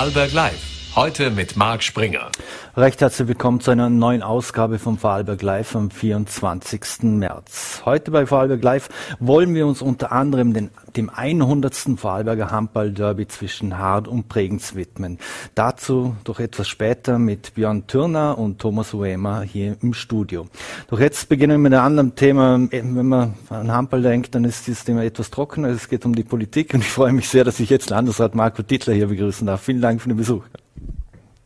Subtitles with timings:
[0.00, 0.69] Vorarlberg Live.
[0.96, 2.32] Heute mit Marc Springer.
[2.76, 7.02] Recht herzlich willkommen zu einer neuen Ausgabe vom Vorarlberg Live am 24.
[7.02, 7.82] März.
[7.84, 8.88] Heute bei Vorarlberg Live
[9.20, 11.74] wollen wir uns unter anderem den, dem 100.
[11.96, 15.18] Vorarlberger Handball-Derby zwischen Hard und Bregenz widmen.
[15.54, 20.48] Dazu doch etwas später mit Björn Türner und Thomas Uema hier im Studio.
[20.88, 22.58] Doch jetzt beginnen wir mit einem anderen Thema.
[22.68, 25.68] Wenn man an Handball denkt, dann ist dieses Thema etwas trockener.
[25.68, 28.62] Es geht um die Politik und ich freue mich sehr, dass ich jetzt Landesrat Marco
[28.62, 29.60] Dittler hier begrüßen darf.
[29.60, 30.42] Vielen Dank für den Besuch.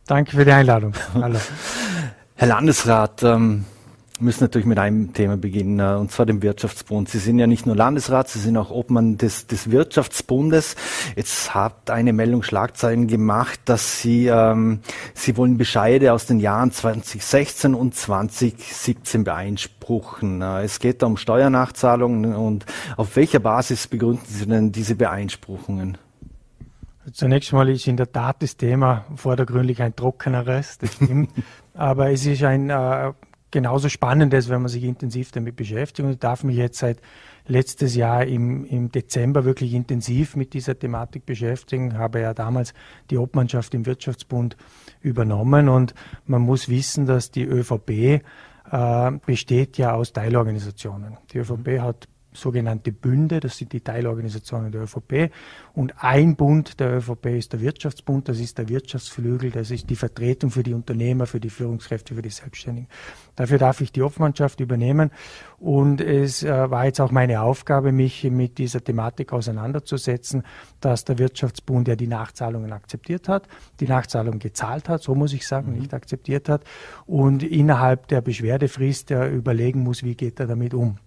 [0.07, 0.93] Danke für die Einladung.
[1.15, 1.39] Hallo.
[2.35, 3.65] Herr Landesrat, ähm,
[4.19, 7.09] müssen natürlich mit einem Thema beginnen, äh, und zwar dem Wirtschaftsbund.
[7.09, 10.75] Sie sind ja nicht nur Landesrat, Sie sind auch Obmann des, des Wirtschaftsbundes.
[11.15, 14.81] Jetzt hat eine Meldung Schlagzeilen gemacht, dass Sie, ähm,
[15.15, 20.43] Sie wollen Bescheide aus den Jahren 2016 und 2017 beeinspruchen.
[20.43, 25.97] Äh, es geht da um Steuernachzahlungen und auf welcher Basis begründen Sie denn diese Beeinspruchungen?
[27.13, 31.29] Zunächst mal ist in der Tat das Thema vordergründig ein trockeneres, das stimmt.
[31.73, 33.13] Aber es ist ein äh,
[33.51, 36.05] genauso spannendes, wenn man sich intensiv damit beschäftigt.
[36.05, 36.99] Und ich darf mich jetzt seit
[37.47, 41.97] letztes Jahr im, im Dezember wirklich intensiv mit dieser Thematik beschäftigen.
[41.97, 42.73] Habe ja damals
[43.09, 44.57] die Obmannschaft im Wirtschaftsbund
[45.01, 45.69] übernommen.
[45.69, 45.93] Und
[46.25, 47.89] man muss wissen, dass die ÖVP
[48.71, 51.17] äh, besteht ja aus Teilorganisationen.
[51.31, 55.31] Die ÖVP hat sogenannte Bünde, das sind die Teilorganisationen der ÖVP.
[55.73, 59.95] Und ein Bund der ÖVP ist der Wirtschaftsbund, das ist der Wirtschaftsflügel, das ist die
[59.95, 62.89] Vertretung für die Unternehmer, für die Führungskräfte, für die Selbstständigen.
[63.35, 65.11] Dafür darf ich die Obmannschaft übernehmen.
[65.57, 70.43] Und es äh, war jetzt auch meine Aufgabe, mich mit dieser Thematik auseinanderzusetzen,
[70.79, 73.47] dass der Wirtschaftsbund ja die Nachzahlungen akzeptiert hat,
[73.79, 75.79] die Nachzahlungen gezahlt hat, so muss ich sagen, mhm.
[75.79, 76.63] nicht akzeptiert hat,
[77.05, 80.97] und innerhalb der Beschwerdefrist äh, überlegen muss, wie geht er damit um.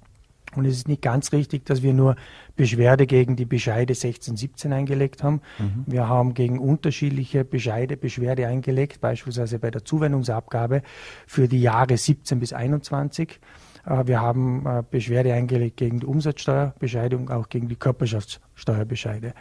[0.54, 2.16] Und es ist nicht ganz richtig, dass wir nur
[2.56, 5.40] Beschwerde gegen die Bescheide 16, 17 eingelegt haben.
[5.58, 5.84] Mhm.
[5.86, 10.82] Wir haben gegen unterschiedliche Bescheide Beschwerde eingelegt, beispielsweise bei der Zuwendungsabgabe
[11.27, 13.40] für die Jahre 17 bis 21.
[13.86, 19.34] Äh, wir haben äh, Beschwerde eingelegt gegen die Umsatzsteuerbescheide und auch gegen die Körperschaftssteuerbescheide.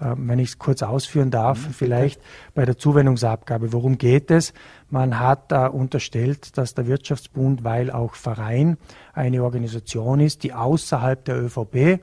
[0.00, 2.20] Ähm, wenn ich es kurz ausführen darf, mhm, vielleicht
[2.54, 3.72] bei der Zuwendungsabgabe.
[3.72, 4.52] Worum geht es?
[4.90, 8.76] Man hat äh, unterstellt, dass der Wirtschaftsbund, weil auch Verein
[9.12, 12.00] eine Organisation ist, die außerhalb der ÖVP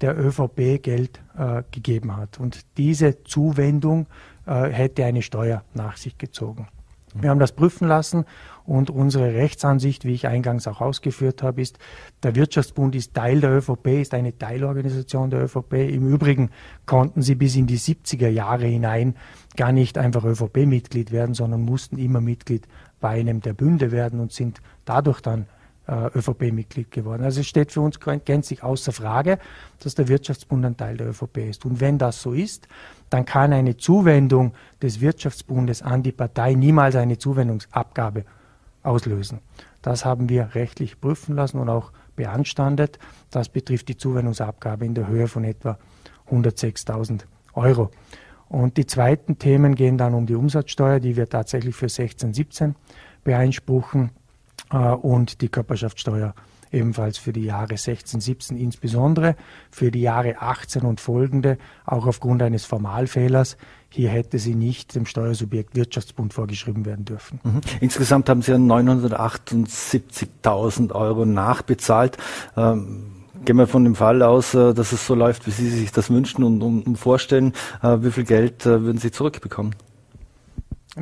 [0.00, 2.38] der ÖVP Geld äh, gegeben hat.
[2.38, 4.06] Und diese Zuwendung
[4.46, 6.68] äh, hätte eine Steuer nach sich gezogen.
[7.14, 8.24] Wir haben das prüfen lassen
[8.64, 11.78] und unsere Rechtsansicht, wie ich eingangs auch ausgeführt habe, ist,
[12.22, 15.72] der Wirtschaftsbund ist Teil der ÖVP, ist eine Teilorganisation der ÖVP.
[15.72, 16.50] Im Übrigen
[16.84, 19.14] konnten sie bis in die 70er Jahre hinein
[19.56, 22.68] gar nicht einfach ÖVP-Mitglied werden, sondern mussten immer Mitglied
[23.00, 25.46] bei einem der Bünde werden und sind dadurch dann
[25.88, 27.24] ÖVP-Mitglied geworden.
[27.24, 29.38] Also es steht für uns gänzlich außer Frage,
[29.82, 31.64] dass der Wirtschaftsbund ein Teil der ÖVP ist.
[31.64, 32.68] Und wenn das so ist,
[33.10, 38.24] dann kann eine Zuwendung des Wirtschaftsbundes an die Partei niemals eine Zuwendungsabgabe
[38.82, 39.40] auslösen.
[39.80, 42.98] Das haben wir rechtlich prüfen lassen und auch beanstandet.
[43.30, 45.78] Das betrifft die Zuwendungsabgabe in der Höhe von etwa
[46.30, 47.22] 106.000
[47.54, 47.90] Euro.
[48.48, 52.74] Und die zweiten Themen gehen dann um die Umsatzsteuer, die wir tatsächlich für 16, 17
[53.24, 54.27] beeinspruchen äh,
[54.70, 56.34] und die Körperschaftssteuer
[56.72, 59.34] ebenfalls für die Jahre 16, 17 insbesondere,
[59.70, 63.56] für die Jahre 18 und folgende, auch aufgrund eines Formalfehlers.
[63.90, 67.40] Hier hätte sie nicht dem Steuersubjekt Wirtschaftsbund vorgeschrieben werden dürfen.
[67.42, 67.62] Mhm.
[67.80, 72.18] Insgesamt haben Sie 978.000 Euro nachbezahlt.
[72.56, 73.14] Ähm
[73.44, 76.10] Gehen wir von dem Fall aus, äh, dass es so läuft, wie Sie sich das
[76.10, 77.52] wünschen und, vorstellen.
[77.82, 79.76] Äh, wie viel Geld äh, würden Sie zurückbekommen?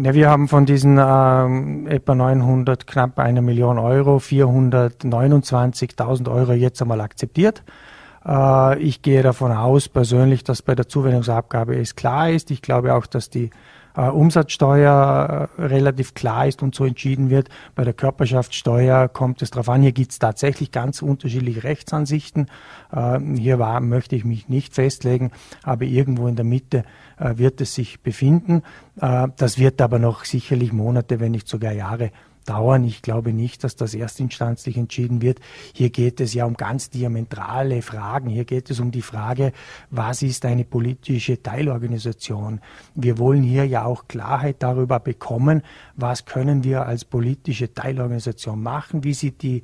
[0.02, 6.82] Ja, wir haben von diesen ähm, etwa 900, knapp eine Million Euro, 429.000 Euro jetzt
[6.82, 7.62] einmal akzeptiert.
[8.26, 12.50] Äh, ich gehe davon aus persönlich, dass bei der Zuwendungsabgabe es klar ist.
[12.50, 13.48] Ich glaube auch, dass die
[14.02, 17.48] Umsatzsteuer äh, relativ klar ist und so entschieden wird.
[17.74, 19.82] Bei der Körperschaftssteuer kommt es darauf an.
[19.82, 22.48] Hier gibt es tatsächlich ganz unterschiedliche Rechtsansichten.
[22.92, 25.30] Äh, hier war, möchte ich mich nicht festlegen,
[25.62, 26.84] aber irgendwo in der Mitte
[27.18, 28.62] äh, wird es sich befinden.
[29.00, 32.10] Äh, das wird aber noch sicherlich Monate, wenn nicht sogar Jahre
[32.46, 32.84] dauern.
[32.84, 35.40] Ich glaube nicht, dass das erstinstanzlich entschieden wird.
[35.74, 38.30] Hier geht es ja um ganz diametrale Fragen.
[38.30, 39.52] Hier geht es um die Frage,
[39.90, 42.60] was ist eine politische Teilorganisation?
[42.94, 45.62] Wir wollen hier ja auch Klarheit darüber bekommen,
[45.96, 49.04] was können wir als politische Teilorganisation machen?
[49.04, 49.62] Wie sieht die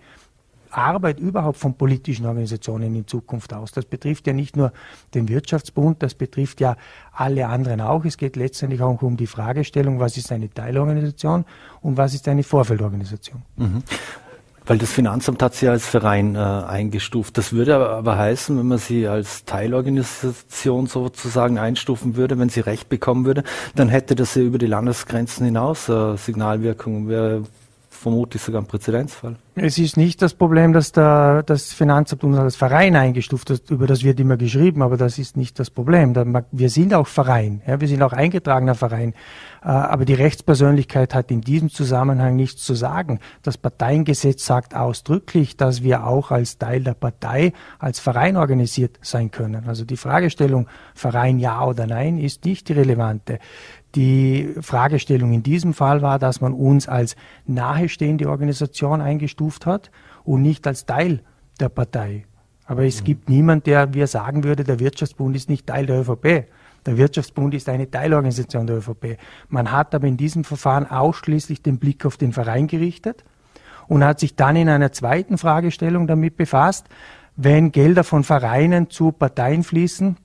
[0.72, 3.72] Arbeit überhaupt von politischen Organisationen in Zukunft aus.
[3.72, 4.72] Das betrifft ja nicht nur
[5.14, 6.76] den Wirtschaftsbund, das betrifft ja
[7.12, 8.04] alle anderen auch.
[8.04, 11.44] Es geht letztendlich auch um die Fragestellung, was ist eine Teilorganisation
[11.80, 13.42] und was ist eine Vorfeldorganisation.
[13.56, 13.82] Mhm.
[14.64, 17.36] Weil das Finanzamt hat sie als Verein äh, eingestuft.
[17.36, 22.88] Das würde aber heißen, wenn man sie als Teilorganisation sozusagen einstufen würde, wenn sie Recht
[22.88, 23.42] bekommen würde,
[23.74, 27.08] dann hätte das ja über die Landesgrenzen hinaus äh, Signalwirkung.
[27.08, 27.42] Wäre
[28.02, 29.36] vermutlich sogar ein Präzedenzfall.
[29.54, 33.86] Es ist nicht das Problem, dass der, das Finanzamt uns als Verein eingestuft hat, über
[33.86, 36.14] das wird immer geschrieben, aber das ist nicht das Problem.
[36.50, 39.14] Wir sind auch Verein, ja, wir sind auch eingetragener Verein,
[39.62, 43.20] äh, aber die Rechtspersönlichkeit hat in diesem Zusammenhang nichts zu sagen.
[43.42, 49.30] Das Parteiengesetz sagt ausdrücklich, dass wir auch als Teil der Partei, als Verein organisiert sein
[49.30, 49.64] können.
[49.66, 53.38] Also die Fragestellung Verein ja oder nein ist nicht die relevante.
[53.94, 57.14] Die Fragestellung in diesem Fall war, dass man uns als
[57.46, 59.90] nahestehende Organisation eingestuft hat
[60.24, 61.20] und nicht als Teil
[61.60, 62.24] der Partei.
[62.64, 63.04] Aber es mhm.
[63.04, 66.46] gibt niemand, der mir sagen würde, der Wirtschaftsbund ist nicht Teil der ÖVP.
[66.86, 69.18] Der Wirtschaftsbund ist eine Teilorganisation der ÖVP.
[69.48, 73.24] Man hat aber in diesem Verfahren ausschließlich den Blick auf den Verein gerichtet
[73.88, 76.86] und hat sich dann in einer zweiten Fragestellung damit befasst,
[77.36, 80.16] wenn Gelder von Vereinen zu Parteien fließen,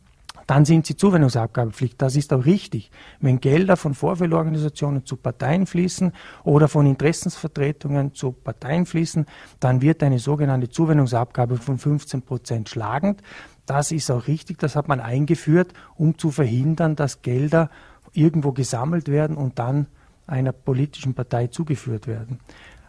[0.47, 2.01] dann sind sie Zuwendungsabgabepflicht.
[2.01, 2.89] Das ist auch richtig.
[3.19, 6.13] Wenn Gelder von Vorfeldorganisationen zu Parteien fließen
[6.43, 9.25] oder von Interessensvertretungen zu Parteien fließen,
[9.59, 13.21] dann wird eine sogenannte Zuwendungsabgabe von 15 Prozent schlagend.
[13.65, 14.57] Das ist auch richtig.
[14.59, 17.69] Das hat man eingeführt, um zu verhindern, dass Gelder
[18.13, 19.87] irgendwo gesammelt werden und dann
[20.27, 22.39] einer politischen Partei zugeführt werden.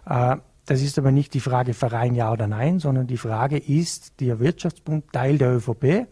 [0.06, 4.20] Äh, das ist aber nicht die Frage Verein ja oder nein, sondern die Frage ist
[4.20, 6.06] der Wirtschaftsbund Teil der ÖVP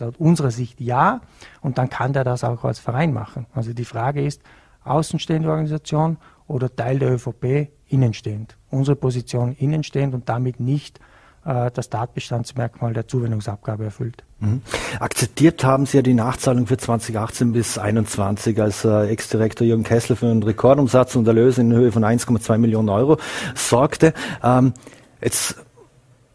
[0.00, 1.20] Laut unserer Sicht ja.
[1.60, 3.46] Und dann kann der das auch als Verein machen.
[3.54, 4.42] Also die Frage ist,
[4.84, 8.56] außenstehende Organisation oder Teil der ÖVP innenstehend.
[8.70, 11.00] Unsere Position innenstehend und damit nicht
[11.44, 14.24] äh, das Tatbestandsmerkmal der Zuwendungsabgabe erfüllt.
[14.40, 14.62] Mhm.
[15.00, 20.16] Akzeptiert haben Sie ja die Nachzahlung für 2018 bis 2021, als äh, Ex-Direktor Jürgen Kessler
[20.16, 23.18] für einen Rekordumsatz und Erlöse in Höhe von 1,2 Millionen Euro
[23.54, 24.14] sorgte.
[24.42, 24.74] Ähm,
[25.20, 25.56] jetzt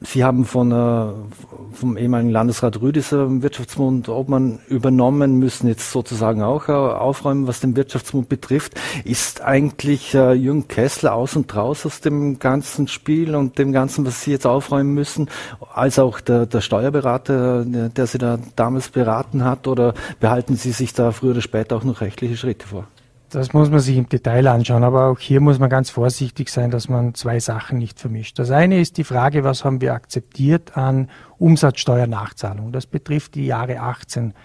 [0.05, 6.43] Sie haben von, äh, vom ehemaligen Landesrat Rüdiser im Wirtschaftsbund Obmann übernommen, müssen jetzt sozusagen
[6.43, 8.79] auch äh, aufräumen, was den Wirtschaftsbund betrifft.
[9.05, 14.05] Ist eigentlich äh, Jürgen Kessler aus und raus aus dem ganzen Spiel und dem Ganzen,
[14.05, 15.29] was Sie jetzt aufräumen müssen,
[15.73, 20.93] als auch der, der Steuerberater, der Sie da damals beraten hat, oder behalten Sie sich
[20.93, 22.87] da früher oder später auch noch rechtliche Schritte vor?
[23.33, 26.69] Das muss man sich im Detail anschauen, aber auch hier muss man ganz vorsichtig sein,
[26.69, 28.37] dass man zwei Sachen nicht vermischt.
[28.37, 31.09] Das eine ist die Frage, was haben wir akzeptiert an
[31.39, 32.71] Umsatzsteuernachzahlung.
[32.71, 34.35] Das betrifft die Jahre 18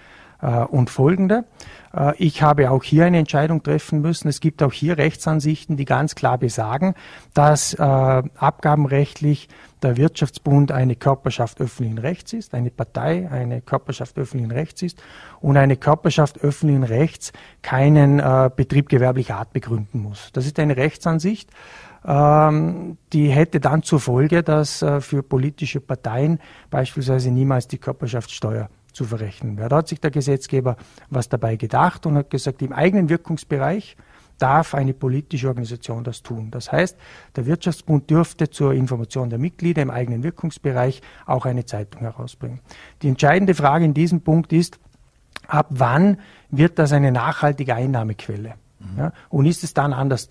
[0.40, 1.44] äh, und folgende.
[1.94, 4.26] Äh, ich habe auch hier eine Entscheidung treffen müssen.
[4.26, 6.94] Es gibt auch hier Rechtsansichten, die ganz klar besagen,
[7.34, 9.48] dass äh, abgabenrechtlich
[9.82, 15.02] der Wirtschaftsbund eine Körperschaft öffentlichen Rechts ist, eine Partei eine Körperschaft öffentlichen Rechts ist
[15.40, 17.32] und eine Körperschaft öffentlichen Rechts
[17.62, 20.30] keinen äh, Betrieb gewerblicher Art begründen muss.
[20.32, 21.50] Das ist eine Rechtsansicht,
[22.04, 26.40] ähm, die hätte dann zur Folge, dass äh, für politische Parteien
[26.70, 29.68] beispielsweise niemals die Körperschaftssteuer zu verrechnen wäre.
[29.68, 30.76] Da hat sich der Gesetzgeber
[31.10, 33.96] was dabei gedacht und hat gesagt, im eigenen Wirkungsbereich
[34.38, 36.50] darf eine politische Organisation das tun.
[36.50, 36.96] Das heißt,
[37.36, 42.60] der Wirtschaftsbund dürfte zur Information der Mitglieder im eigenen Wirkungsbereich auch eine Zeitung herausbringen.
[43.02, 44.78] Die entscheidende Frage in diesem Punkt ist,
[45.46, 46.18] ab wann
[46.50, 48.54] wird das eine nachhaltige Einnahmequelle?
[48.96, 50.28] Ja, und ist es dann anders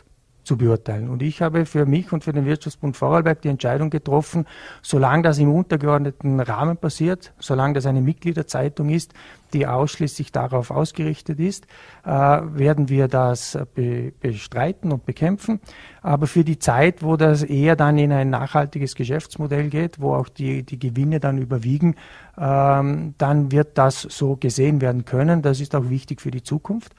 [0.47, 1.09] zu beurteilen.
[1.09, 4.45] Und ich habe für mich und für den Wirtschaftsbund Vorarlberg die Entscheidung getroffen,
[4.81, 9.13] solange das im untergeordneten Rahmen passiert, solange das eine Mitgliederzeitung ist,
[9.53, 11.67] die ausschließlich darauf ausgerichtet ist,
[12.05, 15.59] äh, werden wir das be bestreiten und bekämpfen.
[16.01, 20.29] Aber für die Zeit, wo das eher dann in ein nachhaltiges Geschäftsmodell geht, wo auch
[20.29, 21.95] die, die Gewinne dann überwiegen,
[22.37, 25.41] ähm, dann wird das so gesehen werden können.
[25.41, 26.95] Das ist auch wichtig für die Zukunft.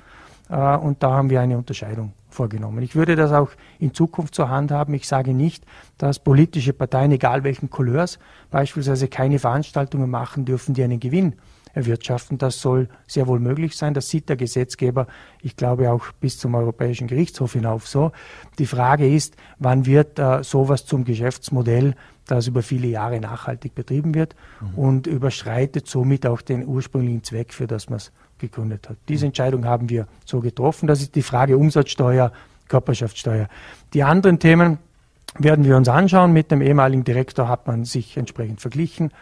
[0.51, 2.83] Äh, und da haben wir eine Unterscheidung vorgenommen.
[2.83, 4.95] Ich würde das auch in Zukunft zur Hand haben.
[4.95, 5.65] Ich sage nicht,
[5.97, 8.19] dass politische Parteien, egal welchen Couleurs,
[8.51, 11.35] beispielsweise keine Veranstaltungen machen dürfen, die einen Gewinn
[11.75, 12.39] erwirtschaften.
[12.39, 13.95] Das soll sehr wohl möglich sein.
[13.95, 15.07] Das sieht der Gesetzgeber,
[15.43, 18.13] ich glaube auch bis zum Europäischen Gerichtshof hinauf so.
[18.59, 21.95] Die Frage ist, wann wird äh, sowas zum Geschäftsmodell,
[22.27, 24.75] das über viele Jahre nachhaltig betrieben wird mhm.
[24.75, 28.97] und überschreitet somit auch den ursprünglichen Zweck, für das man es gegründet hat.
[29.09, 30.87] Diese Entscheidung haben wir so getroffen.
[30.87, 32.33] Das ist die Frage Umsatzsteuer,
[32.69, 33.49] Körperschaftssteuer.
[33.95, 34.79] Die anderen Themen
[35.39, 36.33] werden wir uns anschauen.
[36.33, 39.13] Mit dem ehemaligen Direktor hat man sich entsprechend verglichen.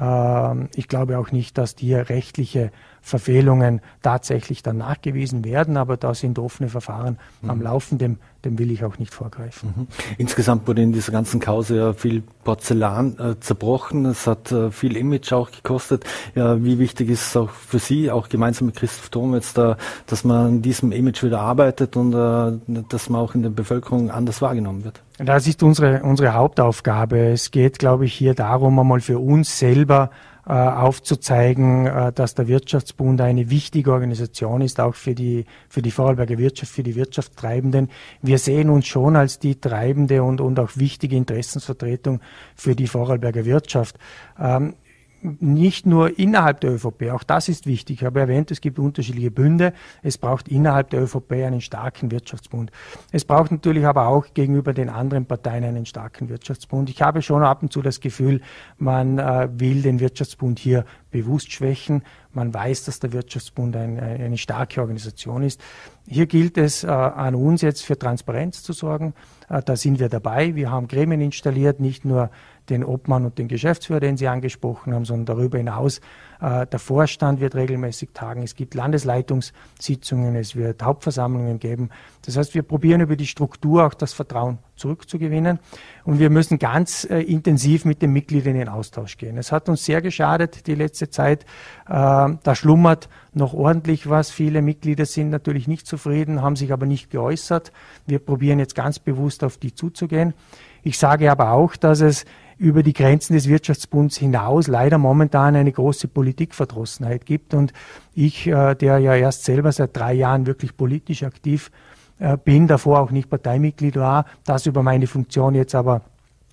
[0.00, 5.76] Ähm, ich glaube auch nicht, dass hier rechtliche Verfehlungen tatsächlich dann nachgewiesen werden.
[5.76, 7.50] Aber da sind offene Verfahren mhm.
[7.50, 9.74] am Laufen, dem, dem will ich auch nicht vorgreifen.
[9.76, 9.86] Mhm.
[10.18, 14.04] Insgesamt wurde in dieser ganzen Kause ja viel Porzellan äh, zerbrochen.
[14.06, 16.04] Es hat äh, viel Image auch gekostet.
[16.34, 19.76] Ja, wie wichtig ist es auch für Sie, auch gemeinsam mit Christoph Thom jetzt da,
[20.06, 24.10] dass man an diesem Image wieder arbeitet und äh, dass man auch in der Bevölkerung
[24.10, 25.02] anders wahrgenommen wird?
[25.18, 27.32] Das ist unsere, unsere Hauptaufgabe.
[27.32, 32.48] Es geht, glaube ich, hier darum, einmal für uns selber äh, aufzuzeigen, äh, dass der
[32.48, 37.90] Wirtschaftsbund eine wichtige Organisation ist, auch für die, für die Vorarlberger Wirtschaft, für die Wirtschaftstreibenden.
[38.22, 42.20] Wir sehen uns schon als die treibende und, und auch wichtige Interessensvertretung
[42.56, 43.96] für die Vorarlberger Wirtschaft.
[44.38, 44.74] Ähm,
[45.22, 48.00] nicht nur innerhalb der ÖVP, auch das ist wichtig.
[48.00, 49.72] Ich habe erwähnt, es gibt unterschiedliche Bünde.
[50.02, 52.70] Es braucht innerhalb der ÖVP einen starken Wirtschaftsbund.
[53.12, 56.90] Es braucht natürlich aber auch gegenüber den anderen Parteien einen starken Wirtschaftsbund.
[56.90, 58.40] Ich habe schon ab und zu das Gefühl,
[58.78, 62.02] man äh, will den Wirtschaftsbund hier bewusst schwächen.
[62.32, 65.60] Man weiß, dass der Wirtschaftsbund ein, eine starke Organisation ist.
[66.08, 69.14] Hier gilt es äh, an uns jetzt für Transparenz zu sorgen.
[69.48, 70.56] Äh, da sind wir dabei.
[70.56, 72.30] Wir haben Gremien installiert, nicht nur
[72.68, 76.00] den Obmann und den Geschäftsführer, den Sie angesprochen haben, sondern darüber hinaus
[76.40, 78.42] äh, der Vorstand wird regelmäßig tagen.
[78.42, 81.90] Es gibt Landesleitungssitzungen, es wird Hauptversammlungen geben.
[82.24, 85.60] Das heißt, wir probieren über die Struktur auch das Vertrauen zurückzugewinnen
[86.04, 89.38] und wir müssen ganz äh, intensiv mit den Mitgliedern in den Austausch gehen.
[89.38, 91.44] Es hat uns sehr geschadet die letzte Zeit.
[91.86, 94.30] Äh, da schlummert noch ordentlich was.
[94.30, 97.72] Viele Mitglieder sind natürlich nicht zufrieden, haben sich aber nicht geäußert.
[98.06, 100.34] Wir probieren jetzt ganz bewusst auf die zuzugehen.
[100.82, 102.24] Ich sage aber auch, dass es
[102.58, 107.54] über die Grenzen des Wirtschaftsbunds hinaus leider momentan eine große Politikverdrossenheit gibt.
[107.54, 107.72] Und
[108.14, 111.70] ich, äh, der ja erst selber seit drei Jahren wirklich politisch aktiv
[112.18, 116.02] äh, bin, davor auch nicht Parteimitglied war, das über meine Funktion jetzt aber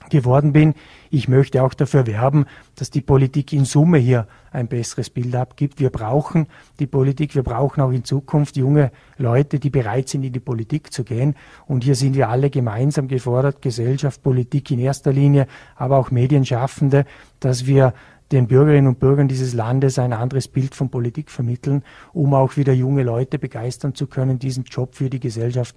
[0.10, 0.74] geworden bin.
[1.10, 5.80] Ich möchte auch dafür werben, dass die Politik in Summe hier ein besseres Bild abgibt.
[5.80, 6.48] Wir brauchen
[6.80, 10.92] die Politik, wir brauchen auch in Zukunft junge Leute, die bereit sind, in die Politik
[10.92, 11.36] zu gehen.
[11.68, 17.06] Und hier sind wir alle gemeinsam gefordert, Gesellschaft, Politik in erster Linie, aber auch Medienschaffende,
[17.40, 17.94] dass wir
[18.32, 22.74] den Bürgerinnen und Bürgern dieses Landes ein anderes Bild von Politik vermitteln, um auch wieder
[22.74, 25.76] junge Leute begeistern zu können, diesen Job für die Gesellschaft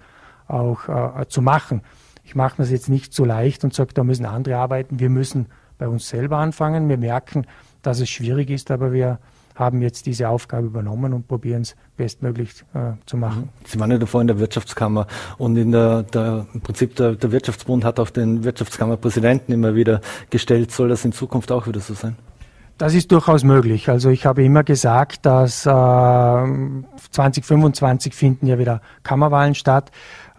[0.49, 1.83] auch äh, zu machen.
[2.25, 5.01] Ich mache das jetzt nicht so leicht und sage, da müssen andere arbeiten.
[5.01, 5.47] Wir müssen
[5.79, 6.89] bei uns selber anfangen.
[6.89, 7.47] Wir merken,
[7.83, 9.19] dass es schwierig ist, aber wir
[9.55, 13.43] haben jetzt diese Aufgabe übernommen und probieren es bestmöglich äh, zu machen.
[13.43, 13.67] Mhm.
[13.67, 15.07] Sie waren ja davor in der Wirtschaftskammer
[15.39, 20.01] und in der, der im Prinzip der, der Wirtschaftsbund hat auch den Wirtschaftskammerpräsidenten immer wieder
[20.31, 20.71] gestellt.
[20.73, 22.17] Soll das in Zukunft auch wieder so sein?
[22.79, 23.89] Das ist durchaus möglich.
[23.89, 29.91] Also ich habe immer gesagt, dass äh, 2025 finden ja wieder Kammerwahlen statt.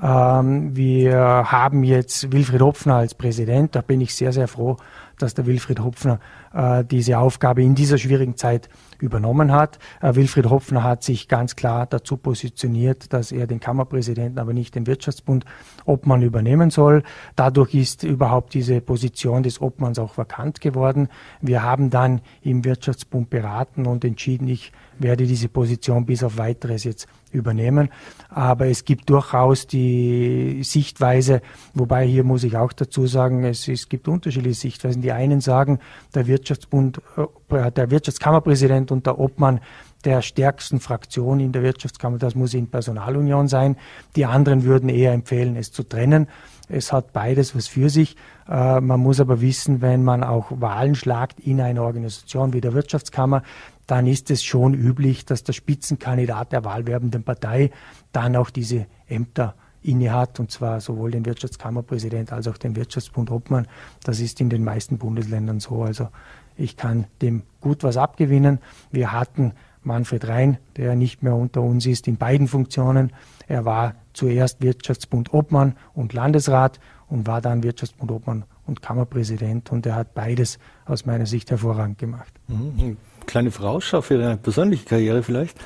[0.02, 3.76] Ähm, wir haben jetzt Wilfried Hopfner als Präsident.
[3.76, 4.78] Da bin ich sehr, sehr froh,
[5.18, 6.20] dass der Wilfried Hopfner
[6.54, 8.70] äh, diese Aufgabe in dieser schwierigen Zeit
[9.04, 9.78] übernommen hat.
[10.02, 14.76] Äh, Wilfried Hopfner hat sich ganz klar dazu positioniert, dass er den Kammerpräsidenten, aber nicht
[14.76, 15.46] den Wirtschaftsbund
[15.86, 17.04] Obmann übernehmen soll.
[17.36, 21.10] Dadurch ist überhaupt diese Position des Obmanns auch vakant geworden.
[21.42, 26.86] Wir haben dann im Wirtschaftsbund beraten und entschieden, ich werde diese Position bis auf weiteres
[26.86, 27.90] jetzt übernehmen.
[28.30, 31.42] Aber es gibt durchaus die Sichtweise,
[31.74, 35.02] wobei hier muss ich auch dazu sagen, es, es gibt unterschiedliche Sichtweisen.
[35.02, 35.80] Die einen sagen,
[36.16, 37.02] der Wirtschaftsbund,
[37.50, 39.60] äh, der Wirtschaftskammerpräsident und der Obmann
[40.06, 43.78] der stärksten Fraktion in der Wirtschaftskammer, das muss in Personalunion sein.
[44.16, 46.28] Die anderen würden eher empfehlen, es zu trennen.
[46.70, 48.16] Es hat beides was für sich.
[48.48, 52.74] Äh, man muss aber wissen, wenn man auch Wahlen schlagt in einer Organisation wie der
[52.74, 53.44] Wirtschaftskammer,
[53.88, 57.72] dann ist es schon üblich, dass der Spitzenkandidat der wahlwerbenden Partei
[58.12, 63.68] dann auch diese Ämter innehat, und zwar sowohl den Wirtschaftskammerpräsident als auch den Wirtschaftsbund Obmann.
[64.04, 65.84] Das ist in den meisten Bundesländern so.
[65.84, 66.10] Also
[66.56, 68.60] ich kann dem gut was abgewinnen.
[68.92, 73.12] Wir hatten Manfred Rhein, der nicht mehr unter uns ist, in beiden Funktionen.
[73.48, 79.86] Er war zuerst Wirtschaftsbund Obmann und Landesrat und war dann Wirtschaftsbund Obmann und Kammerpräsident und
[79.86, 82.34] er hat beides aus meiner Sicht hervorragend gemacht.
[82.48, 82.98] Mhm.
[83.26, 85.58] Kleine Vorausschau für Ihre persönliche Karriere vielleicht?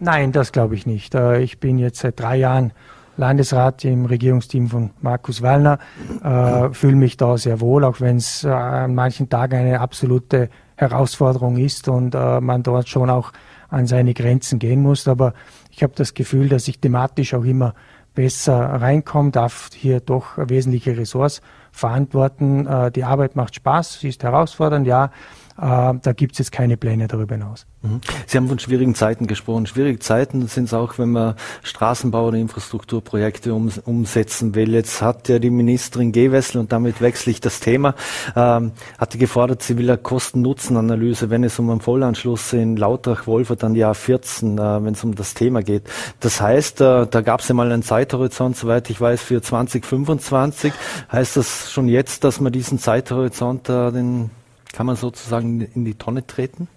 [0.00, 1.14] Nein, das glaube ich nicht.
[1.14, 2.72] Äh, ich bin jetzt seit drei Jahren
[3.16, 5.80] Landesrat im Regierungsteam von Markus Wallner,
[6.22, 10.50] äh, fühle mich da sehr wohl, auch wenn es äh, an manchen Tagen eine absolute
[10.76, 13.32] Herausforderung ist und man dort schon auch
[13.68, 15.08] an seine Grenzen gehen muss.
[15.08, 15.34] Aber
[15.72, 17.74] ich habe das Gefühl, dass ich thematisch auch immer
[18.14, 22.68] besser reinkomme, darf hier doch wesentliche Ressorts verantworten.
[22.94, 25.10] Die Arbeit macht Spaß, sie ist herausfordernd, ja,
[25.58, 27.66] da gibt es jetzt keine Pläne darüber hinaus.
[27.82, 28.00] Mhm.
[28.26, 29.66] Sie haben von schwierigen Zeiten gesprochen.
[29.66, 34.72] Schwierige Zeiten sind es auch, wenn man Straßenbau oder Infrastrukturprojekte um, umsetzen will.
[34.74, 37.94] Jetzt hat ja die Ministerin Gewessel, und damit wechsle ich das Thema,
[38.36, 43.74] ähm, hatte gefordert, sie will eine Kosten-Nutzen-Analyse, wenn es um einen Vollanschluss in Lautrach-Wolfert an
[43.74, 45.84] Jahr 14, äh, wenn es um das Thema geht.
[46.20, 50.72] Das heißt, äh, da gab es ja mal einen Zeithorizont, soweit ich weiß, für 2025.
[51.10, 54.30] Heißt das schon jetzt, dass man diesen Zeithorizont, äh, den
[54.72, 56.68] kann man sozusagen in die Tonne treten?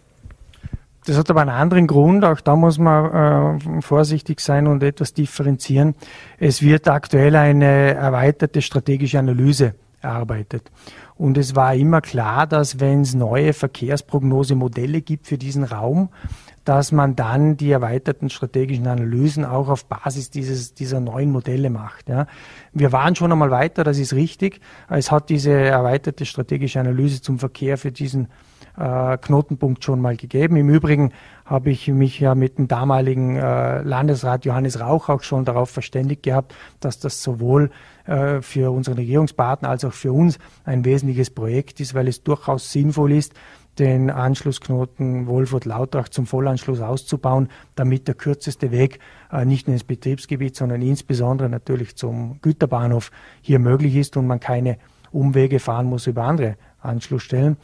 [1.06, 5.14] Das hat aber einen anderen Grund, auch da muss man äh, vorsichtig sein und etwas
[5.14, 5.96] differenzieren.
[6.38, 10.72] Es wird aktuell eine erweiterte strategische Analyse erarbeitet.
[11.16, 16.10] Und es war immer klar, dass wenn es neue Verkehrsprognosemodelle gibt für diesen Raum,
[16.66, 22.10] dass man dann die erweiterten strategischen Analysen auch auf Basis dieses, dieser neuen Modelle macht.
[22.10, 22.28] Ja.
[22.74, 24.62] Wir waren schon einmal weiter, das ist richtig.
[24.90, 28.28] Es hat diese erweiterte strategische Analyse zum Verkehr für diesen
[28.78, 30.56] äh, Knotenpunkt schon mal gegeben.
[30.56, 31.12] Im Übrigen
[31.46, 36.24] habe ich mich ja mit dem damaligen äh, Landesrat Johannes Rauch auch schon darauf verständigt
[36.24, 37.72] gehabt, dass das sowohl
[38.06, 42.72] äh, für unseren Regierungspartner als auch für uns ein wesentliches Projekt ist, weil es durchaus
[42.72, 43.34] sinnvoll ist,
[43.82, 49.00] den Anschlussknoten Wolfurt-Lautrach zum Vollanschluss auszubauen, damit der kürzeste Weg
[49.34, 53.12] äh, nicht nur ins Betriebsgebiet, sondern insbesondere natürlich zum Güterbahnhof
[53.42, 54.78] hier möglich ist und man keine
[55.12, 57.58] Umwege fahren muss über andere Anschlussstellen.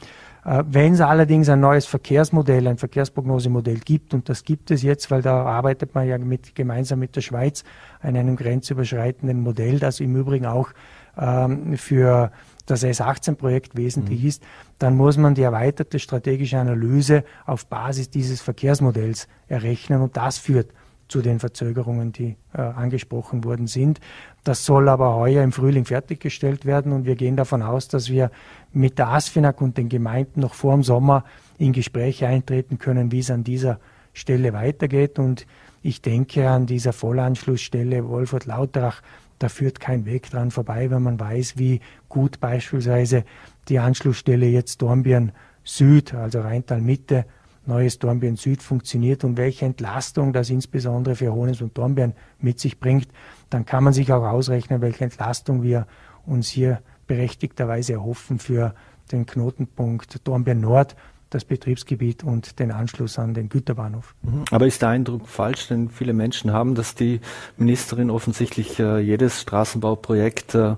[0.43, 5.11] Äh, Wenn es allerdings ein neues Verkehrsmodell, ein Verkehrsprognosemodell gibt, und das gibt es jetzt,
[5.11, 7.63] weil da arbeitet man ja mit, gemeinsam mit der Schweiz
[8.01, 10.69] an einem grenzüberschreitenden Modell, das im Übrigen auch
[11.15, 12.31] ähm, für
[12.67, 14.27] das S18-Projekt wesentlich mhm.
[14.27, 14.43] ist,
[14.77, 20.69] dann muss man die erweiterte strategische Analyse auf Basis dieses Verkehrsmodells errechnen und das führt
[21.07, 23.99] zu den Verzögerungen, die äh, angesprochen worden sind.
[24.43, 28.29] Das soll aber heuer im Frühling fertiggestellt werden und wir gehen davon aus, dass wir
[28.73, 31.23] mit der ASFINAG und den Gemeinden noch vor dem Sommer
[31.57, 33.79] in Gespräche eintreten können, wie es an dieser
[34.13, 35.17] Stelle weitergeht.
[35.17, 35.47] Und
[35.81, 39.01] ich denke an dieser Vollanschlussstelle Wolfurt-Lauterach,
[39.39, 41.79] da führt kein Weg dran vorbei, wenn man weiß, wie
[42.17, 43.25] gut beispielsweise
[43.69, 45.33] die Anschlussstelle jetzt Dornbirn
[45.63, 47.25] Süd, also Rheintal Mitte,
[47.67, 52.79] neues Dornbirn Süd funktioniert und welche Entlastung das insbesondere für Hones und Dornbirn mit sich
[52.79, 53.07] bringt,
[53.51, 55.85] dann kann man sich auch ausrechnen, welche Entlastung wir
[56.25, 58.73] uns hier berechtigterweise erhoffen für
[59.11, 60.95] den Knotenpunkt Dornbirn Nord,
[61.29, 64.15] das Betriebsgebiet und den Anschluss an den Güterbahnhof.
[64.23, 64.45] Mhm.
[64.49, 67.19] Aber ist der Eindruck falsch, denn viele Menschen haben, dass die
[67.57, 70.75] Ministerin offensichtlich äh, jedes Straßenbauprojekt äh,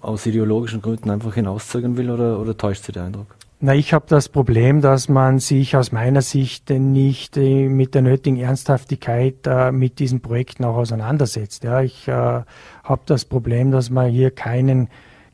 [0.00, 3.38] aus ideologischen Gründen einfach hinauszögern will oder, oder täuscht sie der Eindruck?
[3.60, 8.02] Na, ich habe das Problem, dass man sich aus meiner Sicht nicht äh, mit der
[8.02, 11.64] nötigen Ernsthaftigkeit äh, mit diesen Projekten auch auseinandersetzt.
[11.64, 14.88] Ja, ich äh, habe das Problem, dass man hier keinen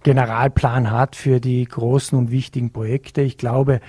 [0.04, 3.20] Generalplan hat für die großen und wichtigen Projekte.
[3.20, 3.80] Ich glaube,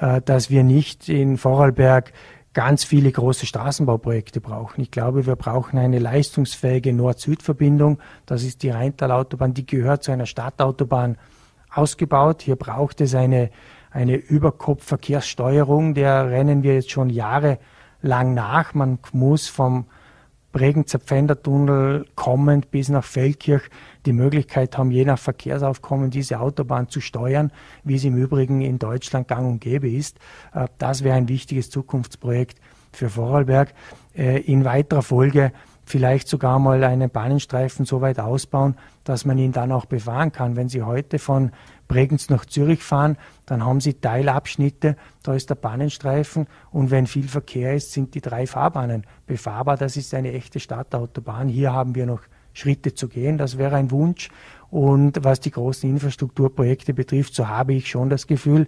[0.00, 2.14] äh, dass wir nicht in Vorarlberg
[2.54, 4.82] ganz viele große Straßenbauprojekte brauchen.
[4.82, 7.98] Ich glaube, wir brauchen eine leistungsfähige Nord-Süd-Verbindung.
[8.26, 9.54] Das ist die Rheintal-Autobahn.
[9.54, 11.16] Die gehört zu einer Stadtautobahn
[11.72, 12.42] ausgebaut.
[12.42, 13.50] Hier braucht es eine,
[13.90, 15.94] eine Überkopfverkehrssteuerung.
[15.94, 18.74] Der rennen wir jetzt schon jahrelang nach.
[18.74, 19.86] Man muss vom
[20.52, 23.62] Bregenzer Pfändertunnel kommend bis nach Feldkirch
[24.04, 27.50] die Möglichkeit haben, je nach Verkehrsaufkommen diese Autobahn zu steuern,
[27.84, 30.18] wie es im Übrigen in Deutschland gang und gäbe ist.
[30.54, 32.58] Äh, das wäre ein wichtiges Zukunftsprojekt
[32.92, 33.72] für Vorarlberg.
[34.14, 35.52] Äh, in weiterer Folge
[35.84, 40.56] vielleicht sogar mal einen Bahnenstreifen so weit ausbauen, dass man ihn dann auch befahren kann.
[40.56, 41.50] Wenn Sie heute von
[41.92, 47.28] Bregenz nach Zürich fahren, dann haben Sie Teilabschnitte, da ist der Bahnenstreifen und wenn viel
[47.28, 49.76] Verkehr ist, sind die drei Fahrbahnen befahrbar.
[49.76, 51.48] Das ist eine echte Stadtautobahn.
[51.48, 52.22] Hier haben wir noch
[52.54, 53.36] Schritte zu gehen.
[53.36, 54.30] Das wäre ein Wunsch.
[54.70, 58.66] Und was die großen Infrastrukturprojekte betrifft, so habe ich schon das Gefühl,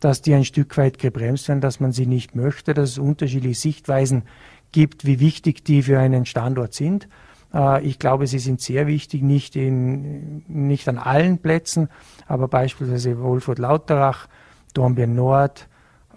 [0.00, 3.60] dass die ein Stück weit gebremst werden, dass man sie nicht möchte, dass es unterschiedliche
[3.60, 4.24] Sichtweisen
[4.72, 7.08] gibt, wie wichtig die für einen Standort sind.
[7.54, 11.88] Äh, ich glaube, sie sind sehr wichtig, nicht, in, nicht an allen Plätzen,
[12.26, 14.28] aber beispielsweise Wolfurt-Lauterach,
[14.74, 15.68] Dornbirn Nord,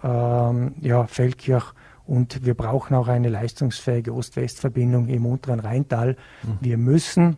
[0.02, 1.72] ähm, ja, Feldkirch
[2.06, 6.16] und wir brauchen auch eine leistungsfähige Ost-West-Verbindung im unteren Rheintal.
[6.42, 6.58] Mhm.
[6.60, 7.36] Wir müssen,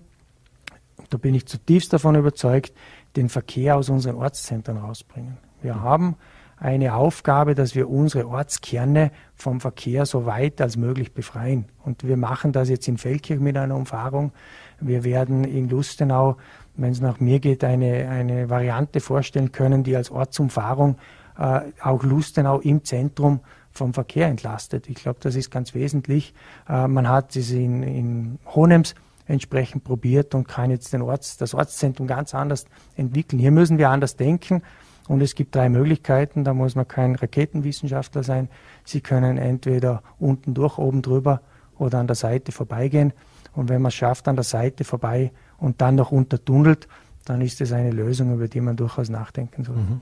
[1.10, 2.72] da bin ich zutiefst davon überzeugt,
[3.16, 5.38] den Verkehr aus unseren Ortszentren rausbringen.
[5.60, 5.80] Wir mhm.
[5.80, 6.16] haben
[6.60, 11.64] eine Aufgabe, dass wir unsere Ortskerne vom Verkehr so weit als möglich befreien.
[11.84, 14.32] Und wir machen das jetzt in Feldkirch mit einer Umfahrung.
[14.78, 16.36] Wir werden in Lustenau,
[16.76, 20.98] wenn es nach mir geht, eine, eine Variante vorstellen können, die als Ortsumfahrung
[21.38, 23.40] äh, auch Lustenau im Zentrum
[23.72, 24.88] vom Verkehr entlastet.
[24.90, 26.34] Ich glaube, das ist ganz wesentlich.
[26.68, 28.94] Äh, man hat es in, in Honems
[29.26, 33.38] entsprechend probiert und kann jetzt den Orts, das Ortszentrum ganz anders entwickeln.
[33.38, 34.62] Hier müssen wir anders denken
[35.10, 38.48] Und es gibt drei Möglichkeiten, da muss man kein Raketenwissenschaftler sein.
[38.84, 41.40] Sie können entweder unten durch, oben drüber
[41.78, 43.12] oder an der Seite vorbeigehen.
[43.52, 46.86] Und wenn man es schafft, an der Seite vorbei und dann noch untertunnelt,
[47.24, 49.78] dann ist es eine Lösung, über die man durchaus nachdenken soll.
[49.78, 50.00] Mhm.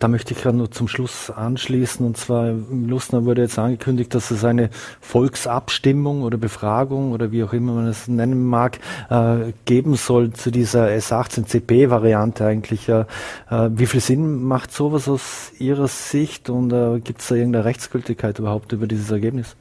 [0.00, 2.04] Da möchte ich gerade nur zum Schluss anschließen.
[2.06, 4.70] Und zwar, im Lustner wurde jetzt angekündigt, dass es eine
[5.02, 8.78] Volksabstimmung oder Befragung oder wie auch immer man es nennen mag,
[9.10, 12.88] äh, geben soll zu dieser S18CP-Variante eigentlich.
[12.88, 13.04] Äh,
[13.50, 18.38] wie viel Sinn macht sowas aus Ihrer Sicht und äh, gibt es da irgendeine Rechtsgültigkeit
[18.38, 19.54] überhaupt über dieses Ergebnis?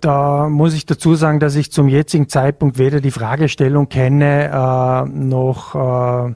[0.00, 5.08] Da muss ich dazu sagen, dass ich zum jetzigen Zeitpunkt weder die Fragestellung kenne, äh,
[5.08, 6.34] noch, äh,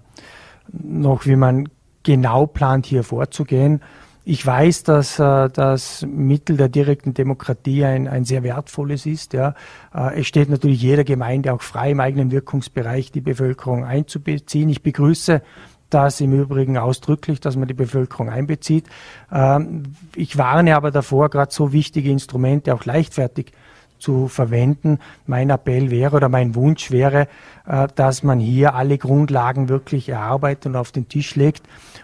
[0.73, 1.69] noch wie man
[2.07, 3.83] genau plant, hier vorzugehen.
[4.25, 9.33] Ich weiß, dass äh, das Mittel der direkten Demokratie ein, ein sehr wertvolles ist.
[9.33, 9.55] Ja.
[9.93, 14.69] Äh, es steht natürlich jeder Gemeinde auch frei, im eigenen Wirkungsbereich die Bevölkerung einzubeziehen.
[14.69, 15.43] Ich begrüße
[15.91, 18.87] das im Übrigen ausdrücklich, dass man die Bevölkerung einbezieht.
[19.33, 19.83] Ähm,
[20.15, 23.53] ich warne aber davor, gerade so wichtige Instrumente auch leichtfertig
[23.99, 24.99] zu verwenden.
[25.27, 27.29] Mein Appell wäre oder mein Wunsch wäre,
[27.67, 31.63] äh, dass man hier alle Grundlagen wirklich erarbeitet und auf den Tisch legt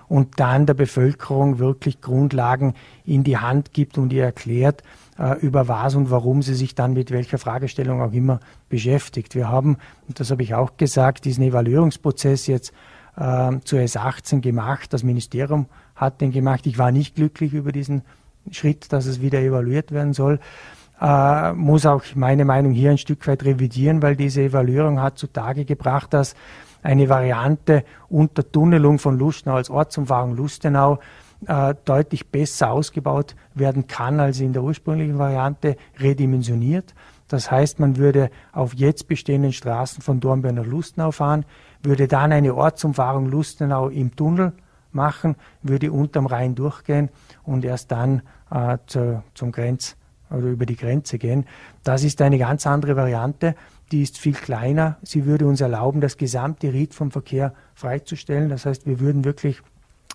[0.09, 2.75] und dann der Bevölkerung wirklich Grundlagen
[3.05, 4.83] in die Hand gibt und ihr erklärt,
[5.19, 9.35] äh, über was und warum sie sich dann mit welcher Fragestellung auch immer beschäftigt.
[9.35, 9.77] Wir haben,
[10.09, 12.73] und das habe ich auch gesagt, diesen Evaluierungsprozess jetzt
[13.17, 14.93] äh, zu S18 gemacht.
[14.93, 16.67] Das Ministerium hat den gemacht.
[16.67, 18.03] Ich war nicht glücklich über diesen
[18.51, 20.41] Schritt, dass es wieder evaluiert werden soll
[21.03, 25.65] äh, muss auch meine Meinung hier ein Stück weit revidieren, weil diese Evaluierung hat zutage
[25.65, 26.35] gebracht, dass
[26.83, 31.01] eine Variante Untertunnelung von Lustenau als Ortsumfahrung Lustenau
[31.47, 36.95] äh, deutlich besser ausgebaut werden kann als in der ursprünglichen Variante redimensioniert.
[37.27, 41.45] Das heißt, man würde auf jetzt bestehenden Straßen von Dornbirn nach Lustenau fahren,
[41.83, 44.53] würde dann eine Ortsumfahrung Lustenau im Tunnel
[44.93, 47.09] machen, würde unterm Rhein durchgehen
[47.43, 49.97] und erst dann äh, zu, zum Grenz
[50.33, 51.47] oder über die Grenze gehen.
[51.85, 53.55] Das ist eine ganz andere Variante.
[53.91, 54.97] Die ist viel kleiner.
[55.03, 58.49] Sie würde uns erlauben, das gesamte Ried vom Verkehr freizustellen.
[58.49, 59.61] Das heißt, wir würden wirklich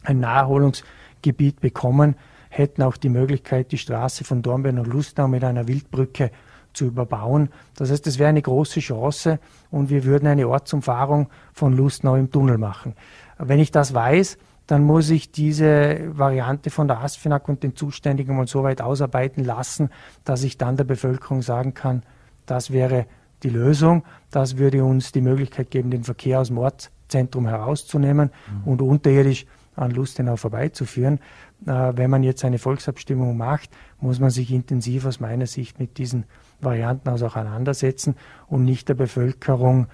[0.03, 2.15] ein Naherholungsgebiet bekommen,
[2.49, 6.31] hätten auch die Möglichkeit, die Straße von Dornbirn nach Lustenau mit einer Wildbrücke
[6.73, 7.49] zu überbauen.
[7.75, 9.39] Das heißt, es wäre eine große Chance
[9.71, 12.93] und wir würden eine Ortsumfahrung von Lustenau im Tunnel machen.
[13.37, 18.35] Wenn ich das weiß, dann muss ich diese Variante von der ASFINAG und den Zuständigen
[18.35, 19.89] mal so weit ausarbeiten lassen,
[20.25, 22.03] dass ich dann der Bevölkerung sagen kann,
[22.45, 23.05] das wäre
[23.43, 24.03] die Lösung.
[24.29, 28.71] Das würde uns die Möglichkeit geben, den Verkehr aus dem Ortszentrum herauszunehmen mhm.
[28.71, 31.19] und unterirdisch an Lustenau vorbeizuführen.
[31.65, 33.69] Äh, wenn man jetzt eine Volksabstimmung macht,
[34.01, 36.25] muss man sich intensiv aus meiner Sicht mit diesen
[36.59, 38.15] Varianten also auseinandersetzen
[38.47, 39.87] und nicht der Bevölkerung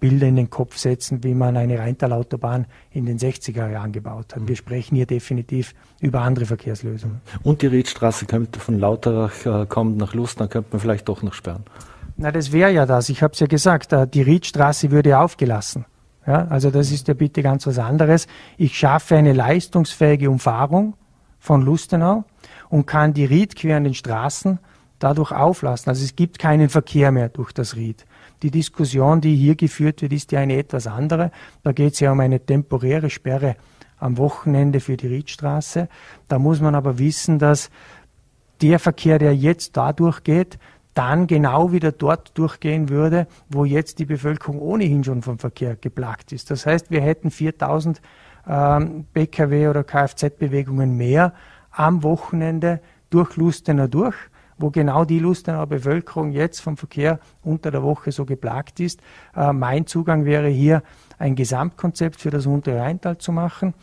[0.00, 4.46] Bilder in den Kopf setzen, wie man eine Rheintal-Autobahn in den 60er Jahren gebaut hat.
[4.46, 7.20] Wir sprechen hier definitiv über andere Verkehrslösungen.
[7.42, 11.22] Und die Riedstraße könnte von Lauterach äh, kommen nach Lust, dann könnte man vielleicht doch
[11.22, 11.64] noch sperren.
[12.16, 13.08] Na, das wäre ja das.
[13.08, 15.86] Ich habe es ja gesagt, äh, die Riedstraße würde aufgelassen.
[16.26, 18.26] Ja, also das ist ja bitte ganz was anderes.
[18.56, 20.94] Ich schaffe eine leistungsfähige Umfahrung
[21.38, 22.24] von Lustenau
[22.70, 24.58] und kann die riedquerenden Straßen
[24.98, 25.90] dadurch auflassen.
[25.90, 28.06] Also es gibt keinen Verkehr mehr durch das Ried.
[28.42, 31.30] Die Diskussion, die hier geführt wird, ist ja eine etwas andere.
[31.62, 33.56] Da geht es ja um eine temporäre Sperre
[33.98, 35.88] am Wochenende für die Riedstraße.
[36.28, 37.70] Da muss man aber wissen, dass
[38.60, 40.58] der Verkehr, der jetzt da durchgeht,
[40.94, 46.32] dann genau wieder dort durchgehen würde, wo jetzt die Bevölkerung ohnehin schon vom Verkehr geplagt
[46.32, 46.50] ist.
[46.50, 48.00] Das heißt, wir hätten 4000
[48.46, 51.32] ähm, Pkw oder Kfz-Bewegungen mehr
[51.70, 52.80] am Wochenende
[53.10, 54.14] durch Lustener durch
[54.58, 59.00] wo genau die Lustener Bevölkerung jetzt vom Verkehr unter der Woche so geplagt ist.
[59.36, 60.82] Äh, mein Zugang wäre hier,
[61.18, 63.74] ein Gesamtkonzept für das untere Rheintal zu machen,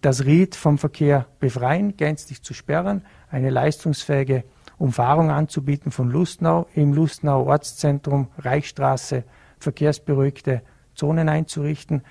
[0.00, 4.44] das Ried vom Verkehr befreien, gänzlich zu sperren, eine leistungsfähige
[4.78, 9.24] Umfahrung anzubieten von Lustenau, im Lustenau Ortszentrum, Reichstraße,
[9.58, 10.62] verkehrsberuhigte
[10.94, 12.02] Zonen einzurichten.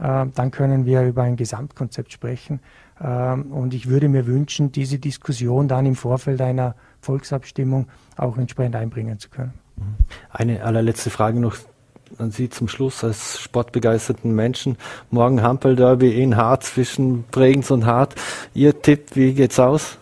[0.00, 2.60] Äh, dann können wir über ein Gesamtkonzept sprechen.
[3.00, 8.76] Ähm, und ich würde mir wünschen, diese Diskussion dann im Vorfeld einer Volksabstimmung auch entsprechend
[8.76, 9.52] einbringen zu können.
[10.30, 11.56] Eine allerletzte Frage noch
[12.18, 14.76] an Sie zum Schluss als sportbegeisterten Menschen.
[15.10, 18.14] Morgen Hampel-Derby in Hart zwischen Bregenz und Hart.
[18.54, 19.98] Ihr Tipp, wie geht's aus?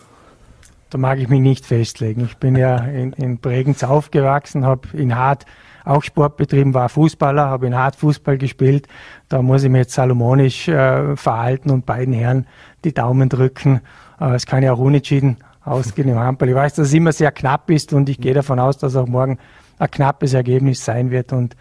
[0.89, 2.25] Da mag ich mich nicht festlegen.
[2.25, 5.45] Ich bin ja in, in Bregenz aufgewachsen, habe in Hart
[5.83, 8.87] auch Sport betrieben, war Fußballer, habe in Hart Fußball gespielt.
[9.29, 12.47] Da muss ich mir jetzt salomonisch äh, verhalten und beiden Herren
[12.83, 13.81] die Daumen drücken.
[14.19, 16.49] Äh, es kann ja auch unentschieden ausgehen im Handball.
[16.49, 19.07] Ich weiß, dass es immer sehr knapp ist und ich gehe davon aus, dass auch
[19.07, 19.37] morgen
[19.79, 21.55] ein knappes Ergebnis sein wird und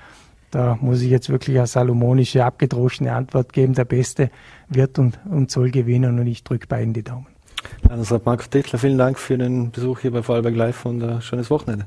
[0.50, 3.74] da muss ich jetzt wirklich eine salomonische, abgedroschene Antwort geben.
[3.74, 4.30] Der Beste
[4.68, 7.26] wird und, und soll gewinnen und ich drücke beiden die Daumen.
[7.88, 11.50] Landesrat Markus Tetler, vielen Dank für den Besuch hier bei Vorarlberg Live und ein schönes
[11.50, 11.86] Wochenende.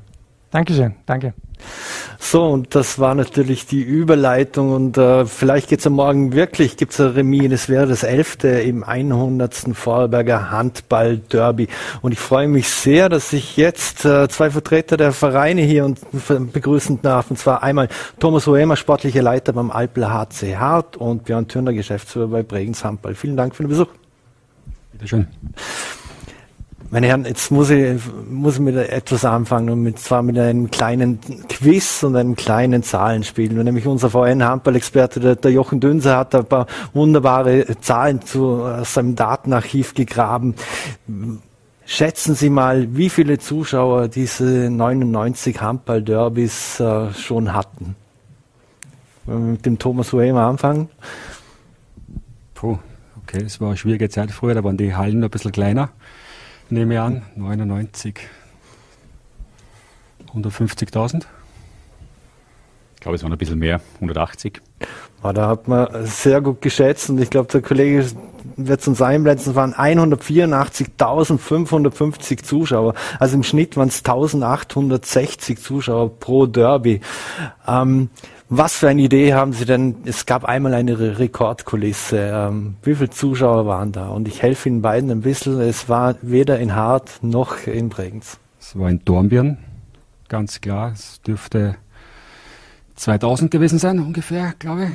[0.50, 1.34] Dankeschön, danke.
[2.18, 7.00] So, und das war natürlich die Überleitung und äh, vielleicht geht's am Morgen wirklich, gibt's
[7.00, 9.54] ein Remis, das wäre das elfte im 100.
[9.72, 11.68] Vorarlberger Handball-Derby.
[12.02, 16.00] Und ich freue mich sehr, dass ich jetzt äh, zwei Vertreter der Vereine hier und
[16.52, 17.30] begrüßen darf.
[17.30, 22.28] Und zwar einmal Thomas Oemer, sportlicher Leiter beim Alpler HC Hart und Björn Thürner, Geschäftsführer
[22.28, 23.14] bei Bregenz Handball.
[23.14, 23.88] Vielen Dank für den Besuch.
[24.92, 25.26] Bitteschön.
[26.92, 30.72] Meine Herren, jetzt muss ich, muss ich mit etwas anfangen und mit, zwar mit einem
[30.72, 33.56] kleinen Quiz und einem kleinen Zahlenspiel.
[33.56, 38.94] Und nämlich unser VN-Handball-Experte, der, der, Jochen Dünser, hat ein paar wunderbare Zahlen zu aus
[38.94, 40.56] seinem Datenarchiv gegraben.
[41.86, 47.94] Schätzen Sie mal, wie viele Zuschauer diese 99 Handball-Derbys äh, schon hatten?
[49.26, 50.88] Wenn wir mit dem Thomas Huemer anfangen.
[52.54, 52.78] Puh,
[53.22, 55.90] okay, das war eine schwierige Zeit früher, da waren die Hallen noch ein bisschen kleiner
[56.70, 58.20] nehme ich an, 99.
[60.34, 61.24] 150.000?
[62.94, 64.60] Ich glaube, es waren ein bisschen mehr, 180.
[65.22, 68.04] Ja, da hat man sehr gut geschätzt und ich glaube, der Kollege
[68.56, 72.94] wird es uns einblenden, es waren 184.550 Zuschauer.
[73.18, 77.02] Also im Schnitt waren es 1860 Zuschauer pro Derby.
[77.66, 78.08] Ähm,
[78.50, 79.98] was für eine Idee haben Sie denn?
[80.04, 82.18] Es gab einmal eine Rekordkulisse.
[82.34, 84.08] Ähm, wie viele Zuschauer waren da?
[84.08, 85.60] Und ich helfe Ihnen beiden ein bisschen.
[85.60, 88.38] Es war weder in Hart noch in Bregenz.
[88.60, 89.58] Es war in Dornbirn,
[90.28, 90.92] ganz klar.
[90.92, 91.76] Es dürfte
[92.96, 94.90] 2000 gewesen sein, ungefähr, glaube ich.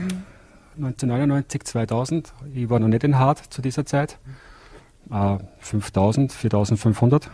[0.75, 2.33] 1999, 2000.
[2.53, 4.19] Ich war noch nicht in Hart zu dieser Zeit.
[5.09, 7.29] Äh, 5000, 4500.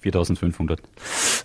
[0.00, 0.80] 4500.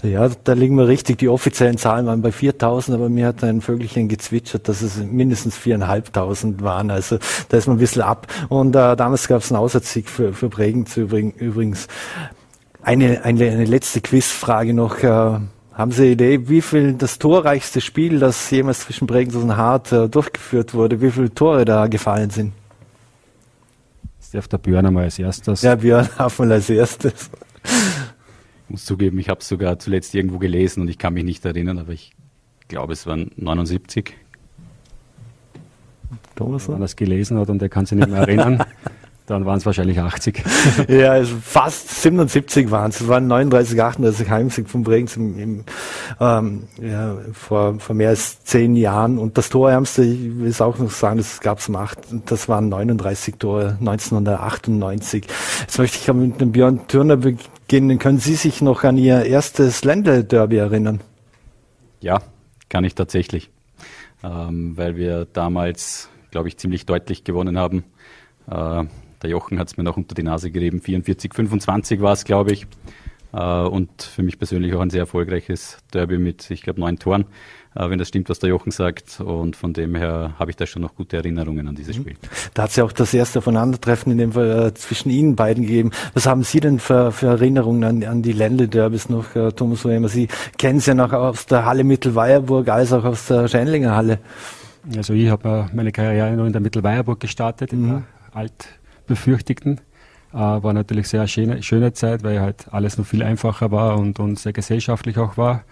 [0.03, 1.17] Ja, da liegen wir richtig.
[1.17, 5.57] Die offiziellen Zahlen waren bei 4000, aber mir hat ein Vögelchen gezwitschert, dass es mindestens
[5.57, 6.91] 4.500 waren.
[6.91, 7.17] Also
[7.49, 8.27] da ist man ein bisschen ab.
[8.49, 11.87] Und äh, damals gab es einen Auswärtssieg für, für Bregenz übrigens.
[12.81, 14.99] Eine, eine, eine letzte Quizfrage noch.
[14.99, 15.39] Äh,
[15.73, 19.91] haben Sie eine Idee, wie viel das torreichste Spiel, das jemals zwischen Bregenz und Hart
[19.91, 22.53] äh, durchgeführt wurde, wie viele Tore da gefallen sind?
[24.19, 25.61] Das darf der Björn einmal als erstes.
[25.63, 27.29] Ja, Björn mal als erstes
[28.69, 31.79] muss zugeben, ich habe es sogar zuletzt irgendwo gelesen und ich kann mich nicht erinnern,
[31.79, 32.13] aber ich
[32.67, 34.13] glaube, es waren 79.
[36.35, 38.63] Thomas, wenn er das gelesen hat und er kann sich nicht mehr erinnern,
[39.25, 40.43] dann waren es wahrscheinlich 80.
[40.87, 43.01] ja, also fast 77 waren es.
[43.01, 45.63] Es waren 39, 38 Heimsieg von Bregenz im, im,
[46.19, 49.17] ähm, ja, vor, vor mehr als zehn Jahren.
[49.17, 52.69] Und das Torärmste, ich will es auch noch sagen, das gab es acht, das waren
[52.69, 55.25] 39 Tore 1998.
[55.61, 57.99] Jetzt möchte ich mit dem Björn Thürner beginnen.
[57.99, 61.01] Können Sie sich noch an Ihr erstes Ländle-Derby erinnern?
[61.99, 62.21] Ja,
[62.69, 63.49] kann ich tatsächlich.
[64.23, 67.83] Ähm, weil wir damals, glaube ich, ziemlich deutlich gewonnen haben.
[68.49, 68.85] Äh,
[69.21, 70.81] der Jochen hat es mir noch unter die Nase gerieben.
[70.81, 72.67] 44, 25 war es, glaube ich.
[73.33, 77.25] Äh, und für mich persönlich auch ein sehr erfolgreiches Derby mit, ich glaube, neun Toren,
[77.75, 79.19] äh, wenn das stimmt, was der Jochen sagt.
[79.19, 82.01] Und von dem her habe ich da schon noch gute Erinnerungen an dieses mhm.
[82.01, 82.15] Spiel.
[82.53, 85.63] Da hat es ja auch das erste Aufeinandertreffen in dem Fall äh, zwischen Ihnen beiden
[85.63, 85.91] gegeben.
[86.13, 90.09] Was haben Sie denn für, für Erinnerungen an, an die Ländle-Derbys noch, Thomas Oemer?
[90.09, 94.19] Sie kennen es ja noch aus der Halle Mittelweierburg als auch aus der Scheinlinger Halle.
[94.95, 97.87] Also ich habe meine Karriere noch in der Mittelweierburg gestartet, in mhm.
[97.87, 98.67] der Alt
[99.07, 99.77] befürchteten.
[99.77, 99.92] Äh,
[100.37, 104.39] war natürlich sehr schöne, schöne Zeit, weil halt alles noch viel einfacher war und, und
[104.39, 105.63] sehr gesellschaftlich auch war.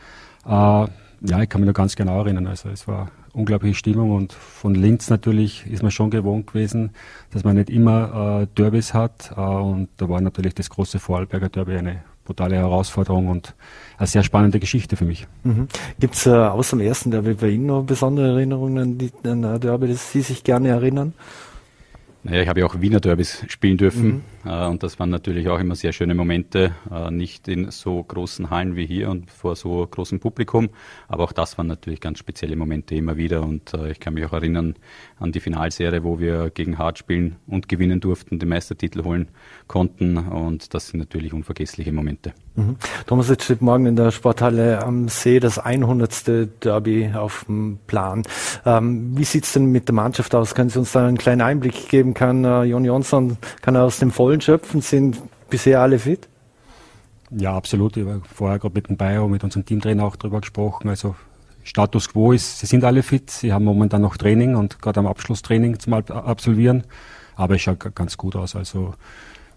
[0.45, 0.88] Äh,
[1.24, 2.47] ja, ich kann mich noch ganz genau erinnern.
[2.47, 6.91] Also es war unglaubliche Stimmung und von Linz natürlich ist man schon gewohnt gewesen,
[7.32, 9.32] dass man nicht immer äh, Derbys hat.
[9.36, 13.56] Äh, und da war natürlich das große Vorarlberger Derby eine brutale Herausforderung und
[13.97, 15.28] eine sehr spannende Geschichte für mich.
[15.43, 15.67] Mhm.
[16.00, 19.60] Gibt es äh, außer dem ersten Derby bei Ihnen noch besondere Erinnerungen an die an
[19.60, 21.13] Derby, das Sie sich gerne erinnern?
[22.24, 24.21] Naja, ich habe ja auch Wiener Derbys spielen dürfen mhm.
[24.45, 28.49] Äh, und das waren natürlich auch immer sehr schöne Momente, äh, nicht in so großen
[28.49, 30.69] Hallen wie hier und vor so großem Publikum,
[31.08, 34.25] aber auch das waren natürlich ganz spezielle Momente immer wieder und äh, ich kann mich
[34.25, 34.75] auch erinnern
[35.19, 39.30] an die Finalserie, wo wir gegen Hart spielen und gewinnen durften, den Meistertitel holen
[39.67, 42.34] konnten und das sind natürlich unvergessliche Momente.
[42.56, 42.75] Mhm.
[43.08, 46.63] Thomas, jetzt steht morgen in der Sporthalle am See das 100.
[46.63, 48.23] Derby auf dem Plan.
[48.65, 50.54] Ähm, wie sieht's denn mit der Mannschaft aus?
[50.54, 52.13] Können Sie uns da einen kleinen Einblick geben?
[52.13, 54.80] Kann äh, Jon Jonsson kann er aus dem Vollen schöpfen?
[54.80, 55.17] Sind
[55.50, 56.30] bisher alle fit?
[57.32, 57.98] Ja, absolut.
[57.98, 60.88] Ich habe vorher gerade mit dem Bayer und mit unserem Teamtrainer auch darüber gesprochen.
[60.88, 61.15] Also
[61.63, 63.30] Status quo ist, sie sind alle fit.
[63.30, 66.86] Sie haben momentan noch Training und gerade am Abschlusstraining zum Absolvieren.
[67.36, 68.56] Aber es schaut ganz gut aus.
[68.56, 68.94] Also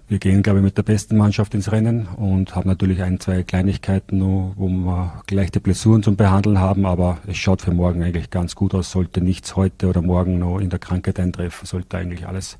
[0.08, 3.44] wir gehen, glaube ich, mit der besten Mannschaft ins Rennen und haben natürlich ein, zwei
[3.44, 8.30] Kleinigkeiten nur, wo wir leichte Blessuren zum Behandeln haben, aber es schaut für morgen eigentlich
[8.30, 8.90] ganz gut aus.
[8.90, 12.58] Sollte nichts heute oder morgen noch in der Krankheit eintreffen, sollte eigentlich alles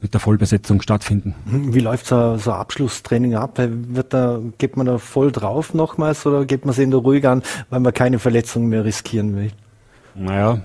[0.00, 1.34] mit der Vollbesetzung stattfinden.
[1.46, 3.58] Wie läuft so, so Abschlusstraining ab?
[3.58, 7.42] Wird da, geht man da voll drauf nochmals oder geht man sich nur ruhig an,
[7.70, 9.50] weil man keine Verletzungen mehr riskieren will?
[10.14, 10.60] Naja,